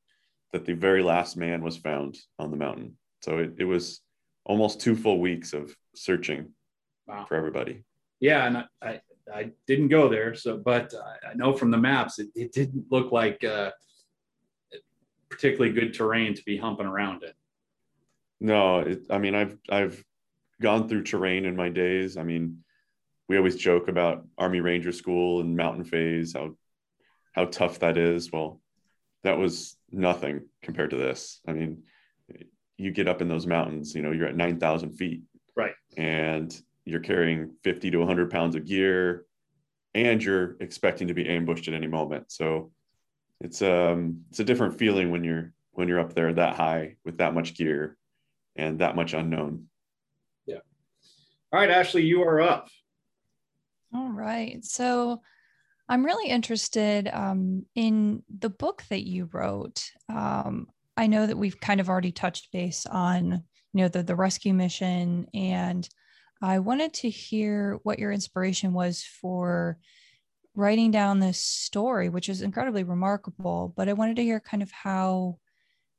that 0.52 0.64
the 0.64 0.72
very 0.72 1.00
last 1.00 1.36
man 1.36 1.62
was 1.62 1.76
found 1.76 2.18
on 2.40 2.50
the 2.50 2.56
mountain. 2.56 2.96
So 3.22 3.38
it, 3.38 3.54
it 3.58 3.64
was 3.64 4.00
almost 4.44 4.80
two 4.80 4.96
full 4.96 5.20
weeks 5.20 5.52
of 5.52 5.72
searching 5.94 6.48
wow. 7.06 7.24
for 7.28 7.36
everybody. 7.36 7.84
Yeah, 8.18 8.46
and 8.46 8.64
I, 8.82 9.00
I 9.32 9.52
didn't 9.68 9.88
go 9.88 10.08
there, 10.08 10.34
so 10.34 10.56
but 10.56 10.92
I 11.28 11.34
know 11.34 11.52
from 11.52 11.70
the 11.70 11.78
maps 11.78 12.18
it, 12.18 12.30
it 12.34 12.52
didn't 12.52 12.86
look 12.90 13.12
like 13.12 13.44
uh, 13.44 13.70
particularly 15.28 15.72
good 15.72 15.94
terrain 15.94 16.34
to 16.34 16.42
be 16.42 16.56
humping 16.56 16.86
around 16.86 17.22
in. 17.22 17.30
No, 18.40 18.80
it, 18.80 19.02
I 19.08 19.18
mean 19.18 19.36
I've 19.36 19.56
I've 19.70 20.04
gone 20.60 20.88
through 20.88 21.04
terrain 21.04 21.44
in 21.44 21.56
my 21.56 21.68
days. 21.68 22.16
I 22.16 22.22
mean, 22.22 22.58
we 23.28 23.36
always 23.36 23.56
joke 23.56 23.88
about 23.88 24.24
Army 24.38 24.60
Ranger 24.60 24.92
School 24.92 25.40
and 25.40 25.56
Mountain 25.56 25.84
Phase, 25.84 26.32
how 26.32 26.56
how 27.32 27.46
tough 27.46 27.80
that 27.80 27.98
is. 27.98 28.32
Well, 28.32 28.60
that 29.24 29.38
was 29.38 29.76
nothing 29.90 30.48
compared 30.62 30.90
to 30.90 30.96
this. 30.96 31.40
I 31.46 31.52
mean, 31.52 31.82
you 32.78 32.92
get 32.92 33.08
up 33.08 33.20
in 33.20 33.28
those 33.28 33.46
mountains, 33.46 33.94
you 33.94 34.02
know, 34.02 34.12
you're 34.12 34.28
at 34.28 34.36
9,000 34.36 34.92
feet. 34.92 35.22
Right. 35.56 35.74
And 35.96 36.54
you're 36.84 37.00
carrying 37.00 37.54
50 37.64 37.90
to 37.90 37.98
100 37.98 38.30
pounds 38.30 38.54
of 38.56 38.64
gear 38.64 39.26
and 39.94 40.22
you're 40.22 40.56
expecting 40.60 41.08
to 41.08 41.14
be 41.14 41.28
ambushed 41.28 41.68
at 41.68 41.74
any 41.74 41.86
moment. 41.86 42.30
So 42.30 42.70
it's 43.40 43.62
um 43.62 44.22
it's 44.30 44.40
a 44.40 44.44
different 44.44 44.78
feeling 44.78 45.10
when 45.10 45.24
you're 45.24 45.52
when 45.72 45.88
you're 45.88 46.00
up 46.00 46.14
there 46.14 46.32
that 46.32 46.54
high 46.54 46.96
with 47.04 47.18
that 47.18 47.34
much 47.34 47.54
gear 47.54 47.96
and 48.54 48.78
that 48.78 48.96
much 48.96 49.14
unknown. 49.14 49.66
All 51.56 51.62
right, 51.62 51.70
Ashley, 51.70 52.04
you 52.04 52.22
are 52.22 52.42
up. 52.42 52.68
All 53.94 54.10
right. 54.10 54.62
So 54.62 55.22
I'm 55.88 56.04
really 56.04 56.28
interested 56.28 57.08
um, 57.10 57.64
in 57.74 58.22
the 58.28 58.50
book 58.50 58.82
that 58.90 59.06
you 59.06 59.30
wrote. 59.32 59.90
Um, 60.10 60.66
I 60.98 61.06
know 61.06 61.26
that 61.26 61.38
we've 61.38 61.58
kind 61.58 61.80
of 61.80 61.88
already 61.88 62.12
touched 62.12 62.52
base 62.52 62.84
on, 62.84 63.42
you 63.72 63.82
know, 63.82 63.88
the, 63.88 64.02
the 64.02 64.14
rescue 64.14 64.52
mission, 64.52 65.28
and 65.32 65.88
I 66.42 66.58
wanted 66.58 66.92
to 66.92 67.08
hear 67.08 67.80
what 67.84 67.98
your 67.98 68.12
inspiration 68.12 68.74
was 68.74 69.02
for 69.02 69.78
writing 70.54 70.90
down 70.90 71.20
this 71.20 71.40
story, 71.40 72.10
which 72.10 72.28
is 72.28 72.42
incredibly 72.42 72.84
remarkable. 72.84 73.72
But 73.74 73.88
I 73.88 73.94
wanted 73.94 74.16
to 74.16 74.24
hear 74.24 74.40
kind 74.40 74.62
of 74.62 74.70
how 74.72 75.38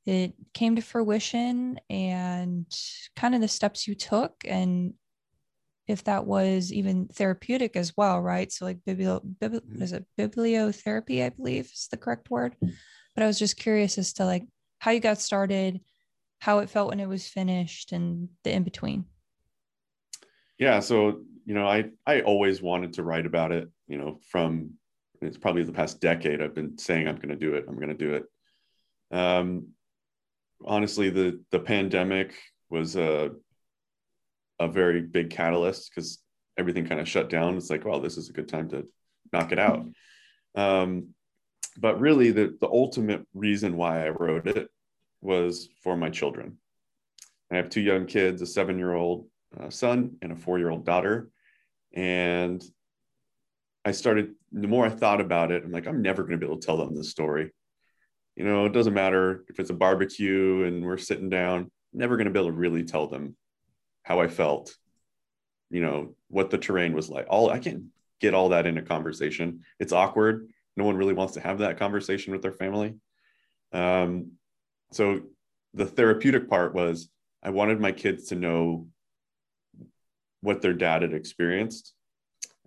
it 0.06 0.36
came 0.54 0.76
to 0.76 0.84
fruition 0.84 1.80
and 1.90 2.68
kind 3.16 3.34
of 3.34 3.42
the 3.42 3.48
steps 3.48 3.88
you 3.88 3.96
took 3.96 4.36
and 4.46 4.94
if 5.88 6.04
that 6.04 6.26
was 6.26 6.72
even 6.74 7.08
therapeutic 7.08 7.76
as 7.76 7.96
well, 7.96 8.22
right? 8.22 8.52
So 8.52 8.66
like 8.66 8.80
biblio, 8.86 9.22
bibli- 9.24 9.62
mm-hmm. 9.62 9.82
is 9.82 9.94
it 9.94 10.06
bibliotherapy, 10.18 11.24
I 11.24 11.30
believe 11.30 11.66
is 11.66 11.88
the 11.90 11.98
correct 11.98 12.30
word. 12.30 12.56
But 12.60 13.24
I 13.24 13.28
was 13.28 13.40
just 13.40 13.58
curious 13.58 13.98
as 13.98 14.14
to 14.14 14.26
like 14.26 14.44
how 14.80 14.92
you 14.92 15.00
got 15.00 15.20
started, 15.20 15.80
how 16.40 16.60
it 16.60 16.70
felt 16.70 16.90
when 16.90 17.00
it 17.00 17.08
was 17.08 17.28
finished, 17.28 17.92
and 17.92 18.30
the 18.44 18.52
in 18.52 18.64
between. 18.64 19.06
Yeah, 20.60 20.82
so 20.82 21.22
you 21.46 21.54
know, 21.54 21.68
I 21.68 21.86
I 22.06 22.22
always 22.22 22.62
wanted 22.62 22.94
to 22.94 23.04
write 23.04 23.26
about 23.26 23.52
it. 23.52 23.70
You 23.88 23.98
know, 23.98 24.20
from 24.30 24.72
it's 25.22 25.38
probably 25.38 25.64
the 25.64 25.72
past 25.72 26.02
decade 26.02 26.42
I've 26.42 26.54
been 26.54 26.78
saying 26.78 27.08
I'm 27.08 27.16
going 27.16 27.30
to 27.30 27.36
do 27.36 27.56
it. 27.56 27.66
I'm 27.68 27.78
going 27.78 27.88
to 27.88 27.94
do 27.96 28.14
it. 28.14 28.26
Um, 29.12 29.70
honestly, 30.66 31.10
the 31.10 31.42
the 31.52 31.60
pandemic 31.60 32.34
was 32.70 32.96
a 32.96 33.32
a 34.60 34.68
very 34.68 35.02
big 35.02 35.30
catalyst 35.30 35.92
because 35.94 36.20
everything 36.58 36.86
kind 36.86 37.00
of 37.00 37.08
shut 37.08 37.30
down. 37.30 37.58
It's 37.58 37.70
like, 37.70 37.86
well, 37.86 38.00
this 38.00 38.18
is 38.18 38.30
a 38.30 38.34
good 38.34 38.48
time 38.48 38.70
to 38.70 38.88
knock 39.32 39.52
it 39.52 39.60
out. 39.60 39.86
Um, 40.56 41.10
but 41.78 42.00
really, 42.00 42.32
the, 42.32 42.58
the 42.60 42.68
ultimate 42.68 43.26
reason 43.34 43.78
why 43.78 44.06
I 44.06 44.10
wrote 44.10 44.48
it 44.48 44.70
was 45.22 45.70
for 45.84 45.96
my 45.96 46.10
children. 46.10 46.58
I 47.52 47.56
have 47.56 47.70
two 47.70 47.82
young 47.82 48.06
kids, 48.06 48.42
a 48.42 48.46
seven 48.46 48.78
year 48.78 48.94
old 48.94 49.28
uh, 49.60 49.70
son 49.70 50.18
and 50.22 50.32
a 50.32 50.36
four 50.36 50.58
year 50.58 50.70
old 50.70 50.86
daughter. 50.86 51.30
And 51.94 52.64
I 53.86 53.92
started, 53.92 54.34
the 54.52 54.68
more 54.68 54.86
I 54.86 54.90
thought 54.90 55.22
about 55.22 55.52
it, 55.52 55.64
I'm 55.64 55.72
like, 55.72 55.88
I'm 55.88 56.02
never 56.02 56.24
going 56.24 56.34
to 56.34 56.38
be 56.38 56.46
able 56.46 56.60
to 56.60 56.66
tell 56.66 56.78
them 56.78 56.96
this 56.96 57.12
story. 57.12 57.52
You 58.36 58.44
know, 58.44 58.66
it 58.66 58.74
doesn't 58.74 58.94
matter 58.94 59.46
if 59.48 59.60
it's 59.60 59.70
a 59.70 59.76
barbecue 59.76 60.64
and 60.64 60.84
we're 60.84 60.98
sitting 60.98 61.30
down, 61.30 61.72
never 61.94 62.18
going 62.18 62.26
to 62.26 62.32
be 62.32 62.40
able 62.40 62.50
to 62.50 62.58
really 62.58 62.84
tell 62.84 63.08
them 63.08 63.36
how 64.08 64.22
I 64.22 64.30
felt, 64.30 64.74
you 65.70 65.82
know, 65.82 66.16
what 66.30 66.50
the 66.50 66.58
terrain 66.58 66.94
was 66.94 67.10
like. 67.10 67.26
All 67.30 67.50
I 67.50 67.60
can't 67.60 67.84
get 68.22 68.34
all 68.34 68.50
that 68.50 68.66
in 68.66 68.78
a 68.78 68.82
conversation. 68.82 69.64
It's 69.80 69.92
awkward. 69.92 70.48
No 70.78 70.86
one 70.86 70.96
really 70.96 71.14
wants 71.14 71.34
to 71.34 71.42
have 71.42 71.60
that 71.60 71.78
conversation 71.78 72.32
with 72.32 72.42
their 72.42 72.54
family. 72.54 72.96
Um, 73.74 74.32
so 74.94 75.24
the 75.74 75.86
therapeutic 75.86 76.50
part 76.50 76.74
was 76.74 77.10
I 77.44 77.50
wanted 77.50 77.82
my 77.82 77.92
kids 77.92 78.30
to 78.30 78.36
know 78.36 78.88
what 80.40 80.62
their 80.62 80.74
dad 80.74 81.02
had 81.02 81.14
experienced. 81.14 81.94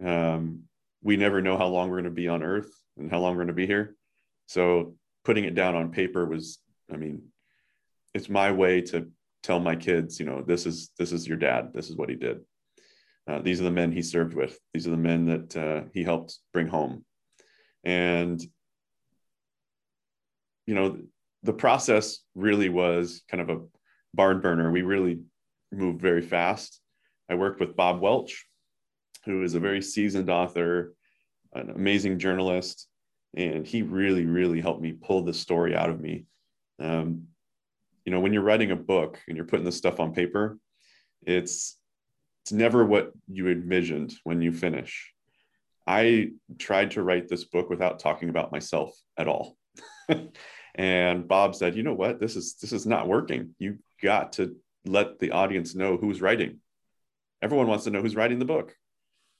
Um, 0.04 0.64
we 1.02 1.16
never 1.16 1.40
know 1.40 1.56
how 1.56 1.68
long 1.68 1.88
we're 1.88 2.02
going 2.02 2.04
to 2.04 2.10
be 2.10 2.28
on 2.28 2.42
Earth 2.42 2.70
and 2.98 3.10
how 3.10 3.20
long 3.20 3.32
we're 3.32 3.44
going 3.44 3.48
to 3.48 3.54
be 3.54 3.66
here. 3.66 3.96
So 4.46 4.94
putting 5.24 5.44
it 5.44 5.54
down 5.54 5.74
on 5.74 5.90
paper 5.90 6.26
was, 6.26 6.58
I 6.92 6.96
mean, 6.98 7.22
it's 8.12 8.28
my 8.28 8.52
way 8.52 8.82
to 8.82 9.08
tell 9.42 9.60
my 9.60 9.76
kids, 9.76 10.20
you 10.20 10.26
know, 10.26 10.42
this 10.42 10.66
is 10.66 10.90
this 10.98 11.12
is 11.12 11.26
your 11.26 11.38
dad. 11.38 11.72
This 11.72 11.90
is 11.90 11.96
what 11.96 12.08
he 12.08 12.16
did. 12.16 12.40
Uh, 13.28 13.40
these 13.40 13.60
are 13.60 13.64
the 13.64 13.70
men 13.70 13.92
he 13.92 14.02
served 14.02 14.34
with. 14.34 14.58
These 14.72 14.86
are 14.86 14.90
the 14.90 14.96
men 14.96 15.26
that 15.26 15.56
uh, 15.56 15.82
he 15.94 16.02
helped 16.02 16.38
bring 16.52 16.68
home. 16.68 17.04
And 17.84 18.40
you 20.66 20.74
know, 20.74 20.98
the 21.42 21.52
process 21.52 22.18
really 22.34 22.68
was 22.68 23.22
kind 23.30 23.40
of 23.40 23.50
a 23.50 23.62
barn 24.14 24.40
burner. 24.40 24.70
We 24.70 24.82
really 24.82 25.20
moved 25.72 26.00
very 26.00 26.22
fast. 26.22 26.80
I 27.28 27.34
worked 27.34 27.60
with 27.60 27.76
Bob 27.76 28.00
Welch, 28.00 28.46
who 29.24 29.42
is 29.42 29.54
a 29.54 29.60
very 29.60 29.82
seasoned 29.82 30.30
author, 30.30 30.94
an 31.52 31.70
amazing 31.70 32.18
journalist, 32.18 32.88
and 33.34 33.66
he 33.66 33.82
really, 33.82 34.26
really 34.26 34.60
helped 34.60 34.82
me 34.82 34.92
pull 34.92 35.22
the 35.22 35.34
story 35.34 35.74
out 35.74 35.90
of 35.90 36.00
me. 36.00 36.26
Um, 36.80 37.28
you 38.04 38.12
know 38.12 38.20
when 38.20 38.32
you're 38.32 38.42
writing 38.42 38.70
a 38.70 38.76
book 38.76 39.18
and 39.28 39.36
you're 39.36 39.46
putting 39.46 39.64
this 39.64 39.76
stuff 39.76 40.00
on 40.00 40.12
paper 40.12 40.58
it's 41.22 41.78
it's 42.42 42.52
never 42.52 42.84
what 42.84 43.12
you 43.28 43.48
envisioned 43.48 44.14
when 44.24 44.40
you 44.40 44.52
finish. 44.52 45.12
I 45.86 46.32
tried 46.58 46.92
to 46.92 47.02
write 47.02 47.28
this 47.28 47.44
book 47.44 47.68
without 47.68 47.98
talking 47.98 48.28
about 48.28 48.52
myself 48.52 48.92
at 49.16 49.28
all. 49.28 49.56
And 50.76 51.26
bob 51.26 51.56
said 51.56 51.74
you 51.74 51.82
know 51.82 51.94
what? 51.94 52.20
This 52.20 52.36
is 52.36 52.54
this 52.54 52.72
is 52.72 52.86
not 52.86 53.08
working. 53.08 53.56
You 53.58 53.78
got 54.00 54.34
to 54.34 54.56
let 54.86 55.18
the 55.18 55.32
audience 55.32 55.74
know 55.74 55.96
who's 55.96 56.22
writing. 56.22 56.60
Everyone 57.42 57.66
wants 57.66 57.84
to 57.84 57.90
know 57.90 58.00
who's 58.00 58.14
writing 58.14 58.38
the 58.38 58.44
book. 58.44 58.76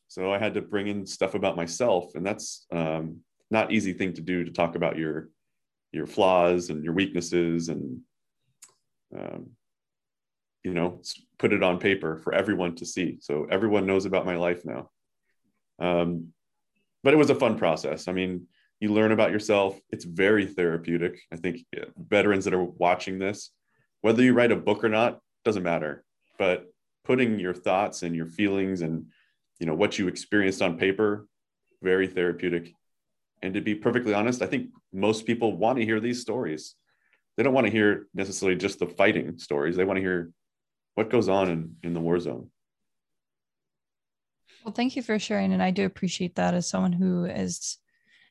So 0.09 0.33
i 0.33 0.39
had 0.39 0.55
to 0.55 0.61
bring 0.61 0.89
in 0.89 1.07
stuff 1.07 1.37
about 1.37 1.57
myself 1.57 2.17
and 2.17 2.27
that's 2.27 2.67
um, 2.73 3.21
not 3.49 3.71
easy 3.71 3.93
thing 3.93 4.13
to 4.15 4.23
do 4.23 4.45
to 4.45 4.51
talk 4.51 4.75
about 4.75 4.99
your 4.99 5.29
your 5.93 6.09
flaws 6.09 6.69
and 6.69 6.83
your 6.83 6.95
weaknesses 6.95 7.69
and 7.69 8.01
um, 9.17 9.51
you 10.63 10.75
know, 10.75 11.01
put 11.39 11.53
it 11.53 11.63
on 11.63 11.79
paper 11.79 12.17
for 12.19 12.35
everyone 12.35 12.75
to 12.77 12.87
see. 12.87 13.19
So 13.21 13.47
everyone 13.51 13.87
knows 13.87 14.05
about 14.05 14.27
my 14.27 14.37
life 14.37 14.65
now. 14.65 14.91
Um, 15.79 16.33
but 17.03 17.15
it 17.15 17.17
was 17.17 17.31
a 17.31 17.35
fun 17.35 17.57
process. 17.59 18.09
I 18.09 18.13
mean, 18.13 18.47
you 18.79 18.93
learn 18.93 19.13
about 19.13 19.31
yourself. 19.31 19.79
It's 19.91 20.05
very 20.05 20.47
therapeutic. 20.47 21.21
I 21.33 21.37
think 21.37 21.65
veterans 21.97 22.45
that 22.45 22.55
are 22.55 22.65
watching 22.65 23.19
this, 23.19 23.51
whether 24.03 24.23
you 24.23 24.35
write 24.35 24.53
a 24.53 24.57
book 24.57 24.85
or 24.85 24.89
not, 24.89 25.21
doesn't 25.45 25.63
matter. 25.63 26.05
But 26.39 26.67
putting 27.05 27.39
your 27.39 27.55
thoughts 27.55 28.03
and 28.03 28.15
your 28.15 28.27
feelings 28.27 28.83
and 28.83 29.07
you 29.59 29.67
know 29.67 29.75
what 29.75 29.99
you 29.99 30.09
experienced 30.09 30.63
on 30.63 30.79
paper, 30.79 31.27
very 31.83 32.07
therapeutic. 32.07 32.75
And 33.43 33.55
to 33.55 33.61
be 33.61 33.75
perfectly 33.75 34.15
honest, 34.15 34.43
I 34.43 34.47
think 34.47 34.71
most 34.93 35.27
people 35.27 35.57
want 35.57 35.79
to 35.79 35.85
hear 35.85 36.01
these 36.01 36.21
stories 36.21 36.75
they 37.41 37.45
don't 37.45 37.55
want 37.55 37.67
to 37.67 37.73
hear 37.73 38.07
necessarily 38.13 38.55
just 38.55 38.81
the 38.81 38.87
fighting 38.87 39.39
stories. 39.39 39.75
They 39.75 39.87
want 39.87 39.97
to 39.97 40.03
hear 40.03 40.31
what 40.95 41.09
goes 41.09 41.31
on 41.31 41.49
in, 41.49 41.75
in 41.83 41.95
the 41.95 42.01
war 42.01 42.21
zone. 42.21 42.51
Well, 44.63 44.75
thank 44.75 44.95
you 44.95 45.01
for 45.01 45.19
sharing. 45.19 45.55
And 45.55 45.63
I 45.63 45.71
do 45.71 45.87
appreciate 45.87 46.35
that 46.35 46.53
as 46.53 46.69
someone 46.69 46.93
who 46.93 47.25
is 47.25 47.79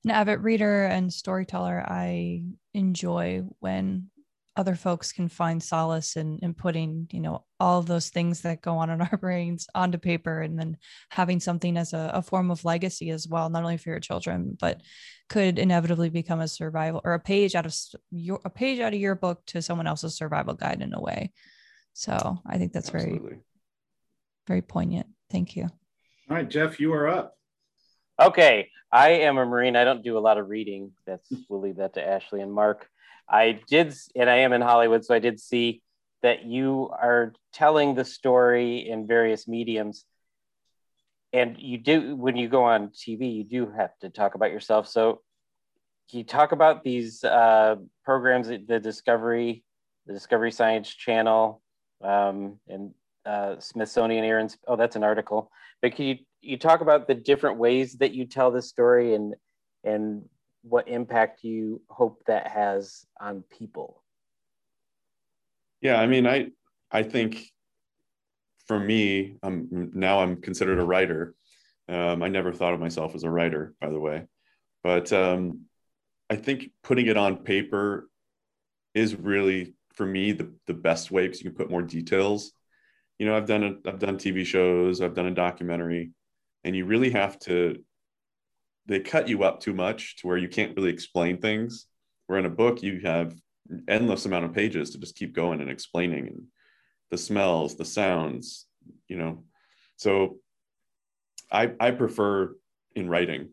an 0.03 0.11
avid 0.11 0.41
reader 0.41 0.85
and 0.85 1.11
storyteller. 1.11 1.83
I 1.87 2.43
enjoy 2.75 3.45
when 3.57 4.11
other 4.59 4.75
folks 4.75 5.13
can 5.13 5.29
find 5.29 5.63
solace 5.63 6.17
in, 6.17 6.37
in 6.39 6.53
putting, 6.53 7.07
you 7.13 7.21
know, 7.21 7.45
all 7.61 7.79
of 7.79 7.85
those 7.85 8.09
things 8.09 8.41
that 8.41 8.61
go 8.61 8.75
on 8.75 8.89
in 8.89 8.99
our 8.99 9.17
brains 9.21 9.67
onto 9.73 9.97
paper 9.97 10.41
and 10.41 10.59
then 10.59 10.75
having 11.09 11.39
something 11.39 11.77
as 11.77 11.93
a, 11.93 12.11
a 12.15 12.21
form 12.21 12.51
of 12.51 12.65
legacy 12.65 13.09
as 13.09 13.25
well, 13.25 13.49
not 13.49 13.63
only 13.63 13.77
for 13.77 13.89
your 13.89 14.01
children, 14.01 14.57
but 14.59 14.81
could 15.29 15.57
inevitably 15.59 16.09
become 16.09 16.41
a 16.41 16.47
survival 16.47 16.99
or 17.05 17.13
a 17.13 17.21
page 17.21 17.55
out 17.55 17.65
of 17.65 17.73
your 18.11 18.41
a 18.43 18.49
page 18.49 18.81
out 18.81 18.93
of 18.93 18.99
your 18.99 19.15
book 19.15 19.41
to 19.45 19.61
someone 19.61 19.87
else's 19.87 20.17
survival 20.17 20.55
guide 20.55 20.81
in 20.81 20.93
a 20.93 20.99
way. 20.99 21.31
So 21.93 22.39
I 22.45 22.57
think 22.57 22.73
that's 22.73 22.93
Absolutely. 22.93 23.19
very, 23.19 23.39
very 24.45 24.61
poignant. 24.61 25.07
Thank 25.31 25.55
you. 25.55 25.69
All 26.29 26.35
right, 26.35 26.49
Jeff, 26.49 26.81
you 26.81 26.91
are 26.91 27.07
up. 27.07 27.37
Okay, 28.21 28.67
I 28.91 29.11
am 29.11 29.37
a 29.37 29.45
Marine. 29.45 29.77
I 29.77 29.85
don't 29.85 30.03
do 30.03 30.17
a 30.17 30.19
lot 30.19 30.37
of 30.37 30.49
reading. 30.49 30.91
That's 31.07 31.31
we'll 31.47 31.61
leave 31.61 31.77
that 31.77 31.93
to 31.93 32.05
Ashley 32.05 32.41
and 32.41 32.51
Mark. 32.51 32.89
I 33.29 33.59
did, 33.67 33.93
and 34.15 34.29
I 34.29 34.37
am 34.37 34.53
in 34.53 34.61
Hollywood, 34.61 35.05
so 35.05 35.13
I 35.13 35.19
did 35.19 35.39
see 35.39 35.81
that 36.21 36.45
you 36.45 36.89
are 36.91 37.33
telling 37.53 37.95
the 37.95 38.05
story 38.05 38.89
in 38.89 39.07
various 39.07 39.47
mediums. 39.47 40.05
And 41.31 41.57
you 41.59 41.77
do, 41.77 42.15
when 42.15 42.35
you 42.35 42.49
go 42.49 42.63
on 42.63 42.89
TV, 42.89 43.35
you 43.35 43.43
do 43.43 43.71
have 43.71 43.91
to 43.99 44.09
talk 44.09 44.35
about 44.35 44.51
yourself. 44.51 44.87
So, 44.87 45.21
you 46.11 46.23
talk 46.23 46.53
about 46.53 46.83
these 46.83 47.23
uh, 47.23 47.75
programs, 48.03 48.47
the 48.47 48.79
Discovery, 48.79 49.63
the 50.07 50.13
Discovery 50.13 50.51
Science 50.51 50.89
Channel, 50.89 51.61
um, 52.03 52.59
and 52.67 52.95
uh, 53.25 53.59
Smithsonian 53.59 54.23
Air 54.23 54.39
and 54.39 54.55
oh, 54.67 54.75
that's 54.75 54.95
an 54.95 55.03
article. 55.03 55.51
But 55.81 55.95
can 55.95 56.05
you 56.05 56.17
you 56.41 56.57
talk 56.57 56.81
about 56.81 57.07
the 57.07 57.15
different 57.15 57.57
ways 57.57 57.93
that 57.95 58.13
you 58.13 58.25
tell 58.25 58.49
the 58.49 58.61
story 58.61 59.13
and 59.13 59.35
and 59.83 60.23
what 60.61 60.87
impact 60.87 61.43
you 61.43 61.81
hope 61.89 62.23
that 62.27 62.47
has 62.47 63.05
on 63.19 63.43
people? 63.57 64.03
Yeah, 65.81 65.99
I 65.99 66.07
mean, 66.07 66.27
I 66.27 66.47
I 66.91 67.03
think 67.03 67.45
for 68.67 68.79
me, 68.79 69.37
I'm 69.41 69.91
now 69.93 70.19
I'm 70.19 70.41
considered 70.41 70.79
a 70.79 70.85
writer. 70.85 71.35
Um, 71.87 72.21
I 72.21 72.27
never 72.27 72.53
thought 72.53 72.73
of 72.73 72.79
myself 72.79 73.15
as 73.15 73.23
a 73.23 73.29
writer, 73.29 73.73
by 73.81 73.89
the 73.89 73.99
way, 73.99 74.25
but 74.83 75.11
um, 75.11 75.61
I 76.29 76.35
think 76.35 76.69
putting 76.83 77.07
it 77.07 77.17
on 77.17 77.37
paper 77.37 78.09
is 78.93 79.15
really 79.15 79.73
for 79.93 80.05
me 80.05 80.31
the 80.33 80.53
the 80.67 80.73
best 80.73 81.11
way 81.11 81.23
because 81.23 81.41
you 81.41 81.49
can 81.49 81.57
put 81.57 81.71
more 81.71 81.81
details. 81.81 82.51
You 83.17 83.25
know, 83.25 83.35
I've 83.35 83.47
done 83.47 83.63
a, 83.63 83.89
I've 83.89 83.99
done 83.99 84.17
TV 84.17 84.45
shows, 84.45 85.01
I've 85.01 85.15
done 85.15 85.27
a 85.27 85.31
documentary, 85.31 86.11
and 86.63 86.75
you 86.75 86.85
really 86.85 87.11
have 87.11 87.39
to. 87.39 87.83
They 88.89 88.99
cut 88.99 89.29
you 89.29 89.43
up 89.43 89.59
too 89.59 89.73
much 89.73 90.15
to 90.17 90.27
where 90.27 90.37
you 90.37 90.49
can't 90.49 90.75
really 90.75 90.89
explain 90.89 91.37
things. 91.37 91.85
Where 92.25 92.39
in 92.39 92.45
a 92.45 92.49
book 92.49 92.81
you 92.81 92.99
have 93.01 93.35
endless 93.87 94.25
amount 94.25 94.45
of 94.45 94.53
pages 94.53 94.89
to 94.89 94.97
just 94.97 95.15
keep 95.15 95.33
going 95.33 95.61
and 95.61 95.69
explaining 95.69 96.27
and 96.27 96.41
the 97.11 97.17
smells, 97.17 97.75
the 97.75 97.85
sounds, 97.85 98.65
you 99.07 99.15
know. 99.15 99.43
So 99.97 100.37
I 101.51 101.71
I 101.79 101.91
prefer 101.91 102.55
in 102.95 103.07
writing. 103.07 103.49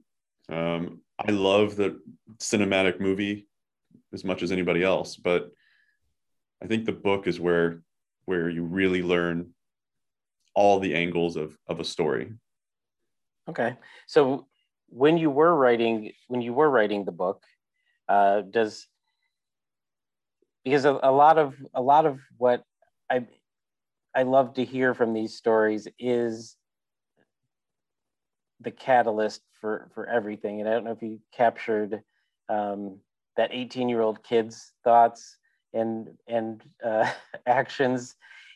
Um, 0.49 1.01
I 1.19 1.33
love 1.33 1.77
the 1.77 2.01
cinematic 2.39 2.99
movie 2.99 3.47
as 4.15 4.25
much 4.25 4.43
as 4.43 4.53
anybody 4.53 4.83
else, 4.83 5.17
but 5.17 5.51
I 6.63 6.67
think 6.67 6.87
the 6.87 6.93
book 6.93 7.27
is 7.27 7.39
where 7.39 7.83
where 8.25 8.49
you 8.49 8.63
really 8.63 9.03
learn 9.03 9.51
all 10.55 10.81
the 10.81 10.95
angles 10.95 11.37
of 11.37 11.59
of 11.69 11.79
a 11.79 11.85
story. 11.85 12.33
Okay, 13.49 13.77
so 14.07 14.49
when 14.89 15.19
you 15.19 15.31
were 15.31 15.55
writing 15.55 16.13
when 16.29 16.43
you 16.43 16.53
were 16.53 16.71
writing 16.71 17.05
the 17.05 17.13
book, 17.13 17.43
uh, 18.09 18.43
does 18.43 18.87
because 20.65 20.85
a, 20.85 20.99
a 21.03 21.13
lot 21.13 21.39
of 21.39 21.55
a 21.75 21.83
lot 21.83 22.07
of 22.07 22.19
what 22.39 22.65
I 23.11 23.27
I 24.15 24.23
love 24.23 24.55
to 24.55 24.65
hear 24.65 24.95
from 24.95 25.13
these 25.13 25.37
stories 25.37 25.87
is 25.99 26.57
the 28.61 28.71
catalyst 28.71 29.43
for 29.61 29.91
for 29.95 30.09
everything. 30.09 30.61
And 30.61 30.69
I 30.69 30.73
don't 30.73 30.85
know 30.85 30.93
if 30.93 31.03
you 31.03 31.21
captured 31.33 32.03
um, 32.49 32.99
that 33.37 33.51
18 33.53 33.89
year 33.89 34.01
old 34.01 34.23
kid's 34.23 34.73
thoughts 34.85 35.37
and 35.73 36.09
and 36.27 36.63
uh, 36.85 37.11
actions. 37.47 38.15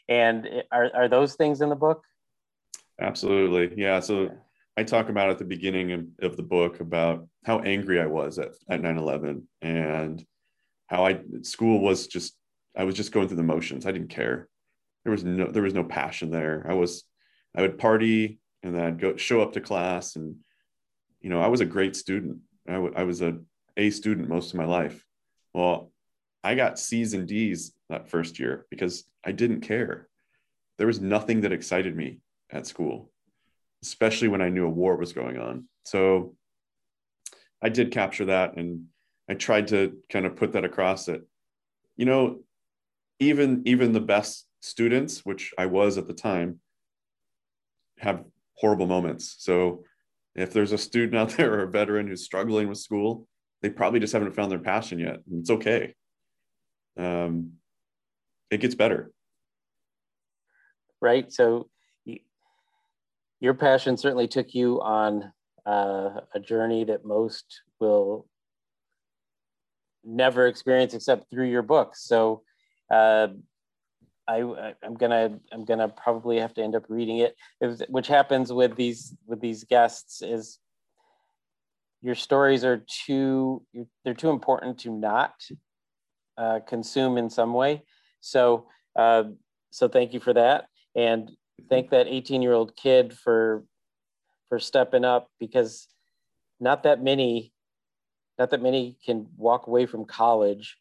And 0.08 0.48
are 0.72 0.90
are 0.94 1.08
those 1.08 1.34
things 1.34 1.60
in 1.60 1.68
the 1.68 1.76
book? 1.76 2.02
Absolutely, 3.00 3.80
yeah. 3.80 4.00
So 4.00 4.30
I 4.80 4.82
talk 4.82 5.10
about 5.10 5.28
at 5.28 5.36
the 5.36 5.44
beginning 5.44 6.08
of, 6.22 6.38
the 6.38 6.42
book 6.42 6.80
about 6.80 7.28
how 7.44 7.58
angry 7.58 8.00
I 8.00 8.06
was 8.06 8.38
at 8.38 8.52
at 8.66 8.80
9/11 8.80 9.42
and 9.60 10.24
how 10.86 11.04
I 11.04 11.20
school 11.42 11.80
was 11.80 12.06
just 12.06 12.34
I 12.74 12.84
was 12.84 12.94
just 12.94 13.12
going 13.12 13.28
through 13.28 13.36
the 13.36 13.42
motions. 13.42 13.84
I 13.84 13.92
didn't 13.92 14.08
care. 14.08 14.48
There 15.04 15.10
was 15.10 15.22
no 15.22 15.50
there 15.50 15.64
was 15.64 15.74
no 15.74 15.84
passion 15.84 16.30
there. 16.30 16.66
I 16.66 16.72
was 16.72 17.04
I 17.54 17.60
would 17.60 17.76
party 17.76 18.40
and 18.62 18.74
then 18.74 18.82
I'd 18.82 18.98
go 18.98 19.16
show 19.16 19.42
up 19.42 19.52
to 19.52 19.60
class 19.60 20.16
and 20.16 20.36
you 21.20 21.28
know 21.28 21.42
I 21.42 21.48
was 21.48 21.60
a 21.60 21.66
great 21.66 21.94
student. 21.94 22.38
I, 22.66 22.78
w- 22.80 22.94
I 22.96 23.04
was 23.04 23.20
a 23.20 23.38
A 23.76 23.90
student 23.90 24.30
most 24.30 24.54
of 24.54 24.58
my 24.58 24.64
life. 24.64 25.04
Well, 25.52 25.92
I 26.42 26.54
got 26.54 26.78
C's 26.78 27.12
and 27.12 27.28
D's 27.28 27.74
that 27.90 28.08
first 28.08 28.38
year 28.38 28.64
because 28.70 29.04
I 29.22 29.32
didn't 29.32 29.60
care. 29.60 30.08
There 30.78 30.86
was 30.86 31.00
nothing 31.00 31.42
that 31.42 31.52
excited 31.52 31.94
me 31.94 32.20
at 32.50 32.66
school, 32.66 33.12
especially 33.82 34.28
when 34.28 34.42
I 34.42 34.48
knew 34.48 34.66
a 34.66 34.70
war 34.70 34.96
was 34.96 35.12
going 35.12 35.38
on. 35.38 35.66
So 35.84 36.34
I 37.62 37.68
did 37.68 37.92
capture 37.92 38.26
that 38.26 38.56
and 38.56 38.86
I 39.28 39.34
tried 39.34 39.68
to 39.68 39.96
kind 40.08 40.26
of 40.26 40.36
put 40.36 40.52
that 40.52 40.64
across 40.64 41.06
that, 41.06 41.22
you 41.96 42.04
know, 42.04 42.40
even 43.18 43.62
even 43.66 43.92
the 43.92 44.00
best 44.00 44.46
students, 44.60 45.24
which 45.24 45.52
I 45.56 45.66
was 45.66 45.98
at 45.98 46.06
the 46.06 46.14
time, 46.14 46.60
have 47.98 48.24
horrible 48.54 48.86
moments. 48.86 49.36
So 49.38 49.84
if 50.34 50.52
there's 50.52 50.72
a 50.72 50.78
student 50.78 51.16
out 51.16 51.30
there 51.36 51.54
or 51.54 51.62
a 51.62 51.70
veteran 51.70 52.08
who's 52.08 52.24
struggling 52.24 52.68
with 52.68 52.78
school, 52.78 53.26
they 53.62 53.70
probably 53.70 54.00
just 54.00 54.12
haven't 54.12 54.34
found 54.34 54.50
their 54.50 54.58
passion 54.58 54.98
yet. 54.98 55.20
And 55.30 55.40
it's 55.40 55.50
okay. 55.50 55.94
Um, 56.96 57.52
it 58.50 58.60
gets 58.60 58.74
better. 58.74 59.12
Right. 61.00 61.32
So 61.32 61.68
your 63.40 63.54
passion 63.54 63.96
certainly 63.96 64.28
took 64.28 64.54
you 64.54 64.80
on 64.82 65.32
uh, 65.66 66.20
a 66.34 66.40
journey 66.40 66.84
that 66.84 67.04
most 67.04 67.62
will 67.80 68.26
never 70.04 70.46
experience 70.46 70.94
except 70.94 71.30
through 71.30 71.48
your 71.48 71.62
books. 71.62 72.04
So 72.04 72.42
uh, 72.90 73.28
I, 74.28 74.74
I'm 74.82 74.94
gonna 74.94 75.38
I'm 75.52 75.64
gonna 75.64 75.88
probably 75.88 76.38
have 76.38 76.54
to 76.54 76.62
end 76.62 76.74
up 76.74 76.84
reading 76.88 77.18
it. 77.18 77.34
Which 77.88 78.06
happens 78.06 78.52
with 78.52 78.76
these 78.76 79.14
with 79.26 79.40
these 79.40 79.64
guests 79.64 80.22
is 80.22 80.58
your 82.02 82.14
stories 82.14 82.64
are 82.64 82.84
too 82.86 83.62
they're 84.04 84.14
too 84.14 84.30
important 84.30 84.78
to 84.80 84.90
not 84.90 85.34
uh, 86.38 86.60
consume 86.66 87.18
in 87.18 87.28
some 87.28 87.52
way. 87.52 87.82
So 88.20 88.68
uh, 88.96 89.24
so 89.70 89.88
thank 89.88 90.12
you 90.12 90.20
for 90.20 90.34
that, 90.34 90.66
and 90.94 91.30
thank 91.68 91.90
that 91.90 92.06
18 92.06 92.42
year 92.42 92.52
old 92.52 92.76
kid 92.76 93.16
for 93.16 93.64
for 94.48 94.58
stepping 94.58 95.04
up 95.04 95.28
because 95.38 95.88
not 96.58 96.82
that 96.82 97.02
many 97.02 97.52
not 98.38 98.50
that 98.50 98.62
many 98.62 98.96
can 99.04 99.26
walk 99.36 99.66
away 99.66 99.84
from 99.84 100.06
college, 100.06 100.78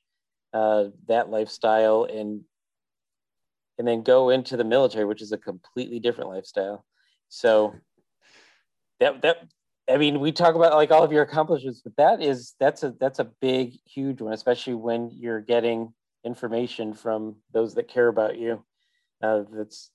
uh, 0.54 0.86
that 1.08 1.30
lifestyle, 1.30 2.06
and 2.06 2.42
and 3.78 3.88
then 3.88 4.02
go 4.02 4.30
into 4.30 4.56
the 4.56 4.64
military, 4.64 5.06
which 5.06 5.22
is 5.22 5.34
a 5.34 5.38
completely 5.38 6.00
different 6.00 6.30
lifestyle. 6.30 6.86
So 7.28 7.76
that 9.02 9.22
that 9.24 9.50
I 9.90 9.98
mean, 9.98 10.20
we 10.20 10.32
talk 10.32 10.56
about 10.56 10.74
like 10.74 10.92
all 10.92 11.04
of 11.04 11.12
your 11.12 11.24
accomplishments, 11.24 11.82
but 11.84 11.96
that 11.98 12.22
is 12.22 12.56
that's 12.60 12.84
a 12.84 12.92
that's 13.00 13.20
a 13.20 13.32
big, 13.42 13.74
huge 13.86 14.22
one, 14.22 14.34
especially 14.34 14.76
when 14.76 15.10
you're 15.12 15.42
getting 15.42 15.94
information 16.24 16.94
from 16.94 17.38
those 17.52 17.76
that 17.76 17.88
care 17.88 18.08
about 18.08 18.38
you. 18.38 18.64
Uh, 19.22 19.44
that's 19.52 19.92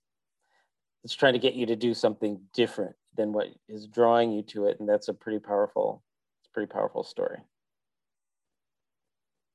it's 1.04 1.14
trying 1.14 1.34
to 1.34 1.38
get 1.38 1.54
you 1.54 1.66
to 1.66 1.76
do 1.76 1.94
something 1.94 2.40
different 2.54 2.96
than 3.16 3.32
what 3.32 3.48
is 3.68 3.86
drawing 3.86 4.32
you 4.32 4.42
to 4.42 4.66
it, 4.66 4.80
and 4.80 4.88
that's 4.88 5.08
a 5.08 5.14
pretty 5.14 5.38
powerful, 5.38 6.02
it's 6.40 6.48
a 6.48 6.52
pretty 6.52 6.70
powerful 6.72 7.04
story. 7.04 7.38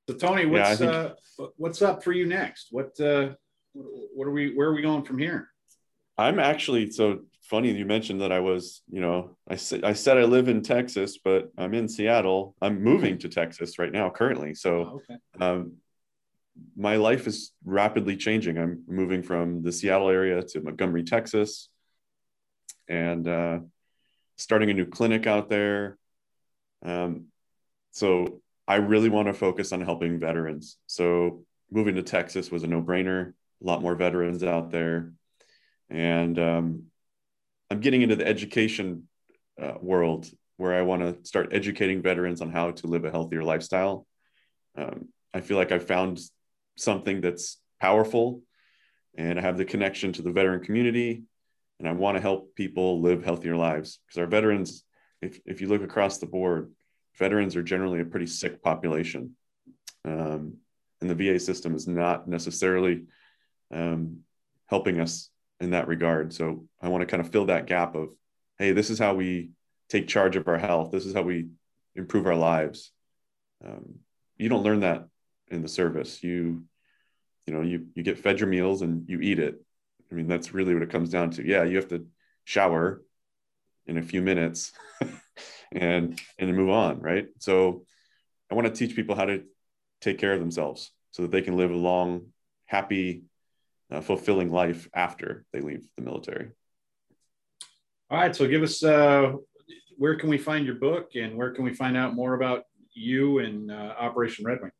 So 0.08 0.16
Tony, 0.16 0.46
what's 0.46 0.80
yeah, 0.80 1.14
think, 1.14 1.16
uh, 1.40 1.46
what's 1.56 1.82
up 1.82 2.02
for 2.02 2.12
you 2.12 2.26
next? 2.26 2.68
What 2.70 2.98
uh, 3.00 3.30
what 3.74 4.26
are 4.26 4.32
we? 4.32 4.54
Where 4.54 4.68
are 4.68 4.74
we 4.74 4.82
going 4.82 5.04
from 5.04 5.18
here? 5.18 5.48
I'm 6.18 6.38
actually 6.38 6.90
so 6.90 7.20
funny 7.42 7.72
you 7.72 7.84
mentioned 7.84 8.20
that 8.20 8.32
I 8.32 8.40
was, 8.40 8.82
you 8.88 9.00
know, 9.00 9.36
I 9.48 9.56
said 9.56 9.84
I 9.84 9.92
said 9.92 10.18
I 10.18 10.24
live 10.24 10.48
in 10.48 10.62
Texas, 10.62 11.18
but 11.22 11.50
I'm 11.58 11.74
in 11.74 11.88
Seattle. 11.88 12.54
I'm 12.60 12.82
moving 12.82 13.18
to 13.18 13.28
Texas 13.28 13.78
right 13.78 13.92
now, 13.92 14.10
currently. 14.10 14.54
So, 14.54 14.70
oh, 14.70 15.00
okay. 15.10 15.44
um, 15.44 15.74
my 16.76 16.96
life 16.96 17.26
is 17.26 17.52
rapidly 17.64 18.16
changing. 18.16 18.58
I'm 18.58 18.84
moving 18.86 19.22
from 19.22 19.62
the 19.62 19.72
Seattle 19.72 20.08
area 20.08 20.42
to 20.42 20.60
Montgomery, 20.60 21.04
Texas, 21.04 21.68
and 22.88 23.26
uh, 23.26 23.58
starting 24.36 24.70
a 24.70 24.74
new 24.74 24.86
clinic 24.86 25.26
out 25.26 25.48
there. 25.48 25.98
Um, 26.84 27.26
so 27.92 28.40
I 28.66 28.76
really 28.76 29.08
want 29.08 29.28
to 29.28 29.34
focus 29.34 29.72
on 29.72 29.80
helping 29.80 30.18
veterans. 30.18 30.76
So 30.86 31.44
moving 31.70 31.96
to 31.96 32.02
Texas 32.02 32.50
was 32.50 32.62
a 32.62 32.66
no 32.66 32.82
brainer. 32.82 33.34
A 33.62 33.66
lot 33.66 33.82
more 33.82 33.94
veterans 33.94 34.42
out 34.42 34.70
there, 34.70 35.12
and 35.90 36.38
um, 36.38 36.84
I'm 37.70 37.80
getting 37.80 38.00
into 38.00 38.16
the 38.16 38.26
education 38.26 39.06
uh, 39.60 39.74
world 39.82 40.30
where 40.56 40.74
I 40.74 40.82
want 40.82 41.02
to 41.02 41.28
start 41.28 41.52
educating 41.52 42.00
veterans 42.00 42.40
on 42.40 42.50
how 42.50 42.70
to 42.70 42.86
live 42.86 43.04
a 43.04 43.10
healthier 43.10 43.42
lifestyle. 43.42 44.06
Um, 44.76 45.08
I 45.34 45.40
feel 45.40 45.58
like 45.58 45.72
I 45.72 45.78
found 45.78 46.20
something 46.76 47.20
that's 47.20 47.58
powerful, 47.80 48.42
and 49.16 49.38
I 49.38 49.42
have 49.42 49.58
the 49.58 49.64
connection 49.64 50.12
to 50.14 50.22
the 50.22 50.32
veteran 50.32 50.64
community, 50.64 51.22
and 51.78 51.88
I 51.88 51.92
want 51.92 52.16
to 52.16 52.22
help 52.22 52.54
people 52.54 53.00
live 53.00 53.24
healthier 53.24 53.56
lives 53.56 53.98
because 54.06 54.18
our 54.18 54.26
veterans 54.26 54.84
if, 55.22 55.40
if 55.44 55.60
you 55.60 55.68
look 55.68 55.82
across 55.82 56.18
the 56.18 56.26
board, 56.26 56.72
veterans 57.18 57.56
are 57.56 57.62
generally 57.62 58.00
a 58.00 58.04
pretty 58.04 58.26
sick 58.26 58.62
population. 58.62 59.36
Um, 60.04 60.56
and 61.00 61.10
the 61.10 61.14
VA 61.14 61.38
system 61.38 61.74
is 61.74 61.86
not 61.86 62.28
necessarily 62.28 63.04
um, 63.72 64.20
helping 64.66 65.00
us 65.00 65.30
in 65.60 65.70
that 65.70 65.88
regard. 65.88 66.32
So 66.32 66.66
I 66.80 66.88
want 66.88 67.02
to 67.02 67.06
kind 67.06 67.20
of 67.20 67.30
fill 67.30 67.46
that 67.46 67.66
gap 67.66 67.94
of, 67.94 68.08
hey, 68.58 68.72
this 68.72 68.90
is 68.90 68.98
how 68.98 69.14
we 69.14 69.50
take 69.88 70.08
charge 70.08 70.36
of 70.36 70.48
our 70.48 70.58
health. 70.58 70.90
This 70.90 71.06
is 71.06 71.14
how 71.14 71.22
we 71.22 71.48
improve 71.94 72.26
our 72.26 72.36
lives. 72.36 72.92
Um, 73.64 73.96
you 74.36 74.48
don't 74.48 74.62
learn 74.62 74.80
that 74.80 75.06
in 75.50 75.62
the 75.62 75.68
service. 75.68 76.22
You, 76.22 76.64
you 77.46 77.54
know, 77.54 77.62
you 77.62 77.86
you 77.94 78.02
get 78.02 78.18
fed 78.18 78.40
your 78.40 78.48
meals 78.48 78.82
and 78.82 79.08
you 79.08 79.20
eat 79.20 79.38
it. 79.38 79.62
I 80.10 80.14
mean, 80.14 80.26
that's 80.26 80.54
really 80.54 80.74
what 80.74 80.82
it 80.82 80.90
comes 80.90 81.10
down 81.10 81.30
to. 81.32 81.46
Yeah, 81.46 81.64
you 81.64 81.76
have 81.76 81.88
to 81.88 82.06
shower 82.44 83.02
in 83.86 83.98
a 83.98 84.02
few 84.02 84.22
minutes 84.22 84.72
and 85.72 86.20
and 86.38 86.56
move 86.56 86.70
on, 86.70 87.00
right? 87.00 87.26
So 87.38 87.84
I 88.50 88.54
want 88.54 88.66
to 88.66 88.72
teach 88.72 88.96
people 88.96 89.14
how 89.14 89.26
to 89.26 89.42
take 90.00 90.18
care 90.18 90.32
of 90.32 90.40
themselves 90.40 90.92
so 91.10 91.22
that 91.22 91.30
they 91.30 91.42
can 91.42 91.56
live 91.56 91.70
a 91.70 91.76
long, 91.76 92.26
happy, 92.66 93.24
uh, 93.90 94.00
fulfilling 94.00 94.50
life 94.50 94.88
after 94.94 95.44
they 95.52 95.60
leave 95.60 95.88
the 95.96 96.02
military. 96.02 96.50
All 98.10 98.18
right, 98.18 98.34
so 98.34 98.46
give 98.48 98.62
us 98.62 98.82
uh, 98.82 99.32
where 99.96 100.16
can 100.16 100.28
we 100.30 100.38
find 100.38 100.66
your 100.66 100.76
book 100.76 101.10
and 101.14 101.36
where 101.36 101.50
can 101.50 101.64
we 101.64 101.74
find 101.74 101.96
out 101.96 102.14
more 102.14 102.34
about 102.34 102.64
you 102.92 103.38
and 103.38 103.70
uh, 103.70 103.94
Operation 103.98 104.44
Red 104.44 104.58
Wing? 104.62 104.70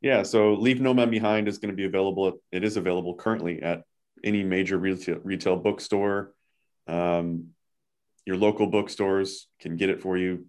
Yeah, 0.00 0.22
so 0.22 0.54
Leave 0.54 0.80
No 0.80 0.94
Man 0.94 1.10
Behind 1.10 1.48
is 1.48 1.58
going 1.58 1.70
to 1.70 1.76
be 1.76 1.86
available. 1.86 2.40
It 2.52 2.64
is 2.64 2.76
available 2.76 3.14
currently 3.14 3.62
at 3.62 3.82
any 4.22 4.44
major 4.44 4.78
retail, 4.78 5.18
retail 5.22 5.56
bookstore. 5.56 6.32
Um, 6.86 7.48
your 8.24 8.36
local 8.36 8.66
bookstores 8.66 9.46
can 9.60 9.76
get 9.76 9.90
it 9.90 10.02
for 10.02 10.16
you 10.16 10.46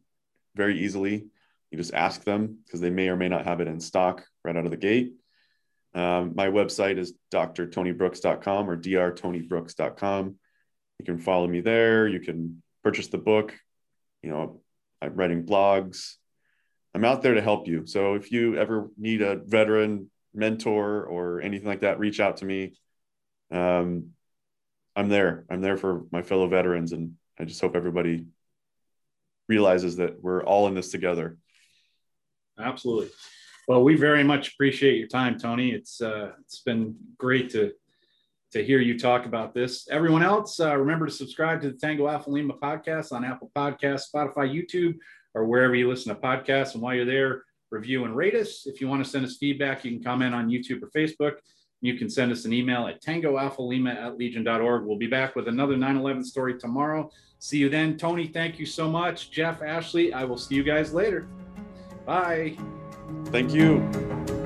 very 0.56 0.80
easily. 0.80 1.28
You 1.72 1.78
just 1.78 1.94
ask 1.94 2.24
them 2.24 2.60
because 2.66 2.80
they 2.80 2.90
may 2.90 3.10
or 3.10 3.16
may 3.16 3.30
not 3.30 3.46
have 3.46 3.62
it 3.62 3.68
in 3.68 3.80
stock 3.80 4.26
right 4.44 4.56
out 4.56 4.66
of 4.66 4.72
the 4.72 4.78
gate. 4.78 5.14
Um, 5.94 6.34
my 6.36 6.48
website 6.48 6.98
is 6.98 7.14
drtonybrooks.com 7.32 8.70
or 8.70 8.78
drtonybrooks.com. 8.78 10.36
You 11.00 11.06
can 11.06 11.18
follow 11.20 11.48
me 11.48 11.62
there. 11.62 12.08
You 12.08 12.20
can 12.20 12.62
purchase 12.84 13.08
the 13.08 13.18
book. 13.18 13.54
You 14.24 14.30
know, 14.30 14.62
I'm 15.02 15.16
writing 15.16 15.46
blogs. 15.46 16.16
I'm 16.98 17.06
out 17.06 17.22
there 17.22 17.36
to 17.36 17.44
help 17.44 17.68
you. 17.68 17.86
So 17.86 18.16
if 18.16 18.32
you 18.32 18.58
ever 18.58 18.90
need 18.98 19.22
a 19.22 19.36
veteran 19.36 20.10
mentor 20.34 21.04
or 21.04 21.42
anything 21.42 21.68
like 21.68 21.82
that, 21.82 22.00
reach 22.00 22.20
out 22.20 22.38
to 22.38 22.46
me. 22.46 22.74
Um, 23.52 24.14
I'm 24.96 25.08
there. 25.08 25.46
I'm 25.48 25.62
there 25.62 25.78
for 25.78 26.06
my 26.12 26.24
fellow 26.24 26.48
veterans, 26.48 26.94
and 26.94 27.14
I 27.40 27.46
just 27.46 27.62
hope 27.62 27.76
everybody 27.76 28.26
realizes 29.48 29.98
that 29.98 30.24
we're 30.24 30.44
all 30.44 30.66
in 30.68 30.74
this 30.74 30.90
together. 30.90 31.38
Absolutely. 32.58 33.12
Well, 33.68 33.84
we 33.84 33.96
very 33.96 34.24
much 34.24 34.54
appreciate 34.54 34.98
your 34.98 35.08
time, 35.08 35.38
Tony. 35.38 35.74
It's 35.74 36.02
uh, 36.02 36.32
it's 36.40 36.62
been 36.62 36.96
great 37.20 37.52
to 37.52 37.74
to 38.54 38.64
hear 38.64 38.80
you 38.80 38.98
talk 38.98 39.28
about 39.28 39.54
this. 39.54 39.88
Everyone 39.92 40.24
else, 40.24 40.60
uh, 40.60 40.76
remember 40.76 41.06
to 41.06 41.12
subscribe 41.12 41.62
to 41.62 41.70
the 41.70 41.78
Tango 41.78 42.08
Alpha 42.08 42.32
Lima 42.32 42.56
podcast 42.56 43.12
on 43.12 43.24
Apple 43.24 43.52
Podcasts, 43.56 44.06
Spotify, 44.12 44.52
YouTube, 44.52 44.96
or 45.34 45.46
wherever 45.46 45.76
you 45.76 45.90
listen 45.90 46.14
to 46.14 46.22
podcasts. 46.22 46.74
And 46.74 46.82
while 46.82 46.96
you're 46.96 47.06
there, 47.06 47.44
review 47.72 48.06
and 48.06 48.16
rate 48.16 48.36
us. 48.36 48.66
If 48.66 48.82
you 48.82 48.88
want 48.88 49.04
to 49.04 49.10
send 49.10 49.26
us 49.26 49.38
feedback, 49.38 49.84
you 49.84 49.92
can 49.92 50.04
comment 50.04 50.34
on 50.34 50.50
YouTube 50.50 50.82
or 50.82 50.90
Facebook. 50.90 51.34
You 51.82 51.96
can 51.96 52.10
send 52.10 52.32
us 52.32 52.46
an 52.46 52.54
email 52.54 52.88
at 52.88 53.04
tangoalphalima 53.04 53.96
at 53.96 54.18
legion.org. 54.18 54.86
We'll 54.86 54.98
be 54.98 55.08
back 55.08 55.36
with 55.36 55.48
another 55.48 55.78
9 55.78 55.98
11 55.98 56.24
story 56.24 56.58
tomorrow. 56.58 57.12
See 57.40 57.58
you 57.58 57.70
then. 57.70 57.98
Tony, 57.98 58.28
thank 58.28 58.58
you 58.58 58.66
so 58.66 58.90
much. 58.90 59.30
Jeff, 59.30 59.62
Ashley, 59.62 60.12
I 60.12 60.24
will 60.24 60.38
see 60.38 60.56
you 60.56 60.64
guys 60.64 60.94
later. 60.94 61.28
Bye. 62.06 62.58
Thank 63.26 63.54
you. 63.54 64.37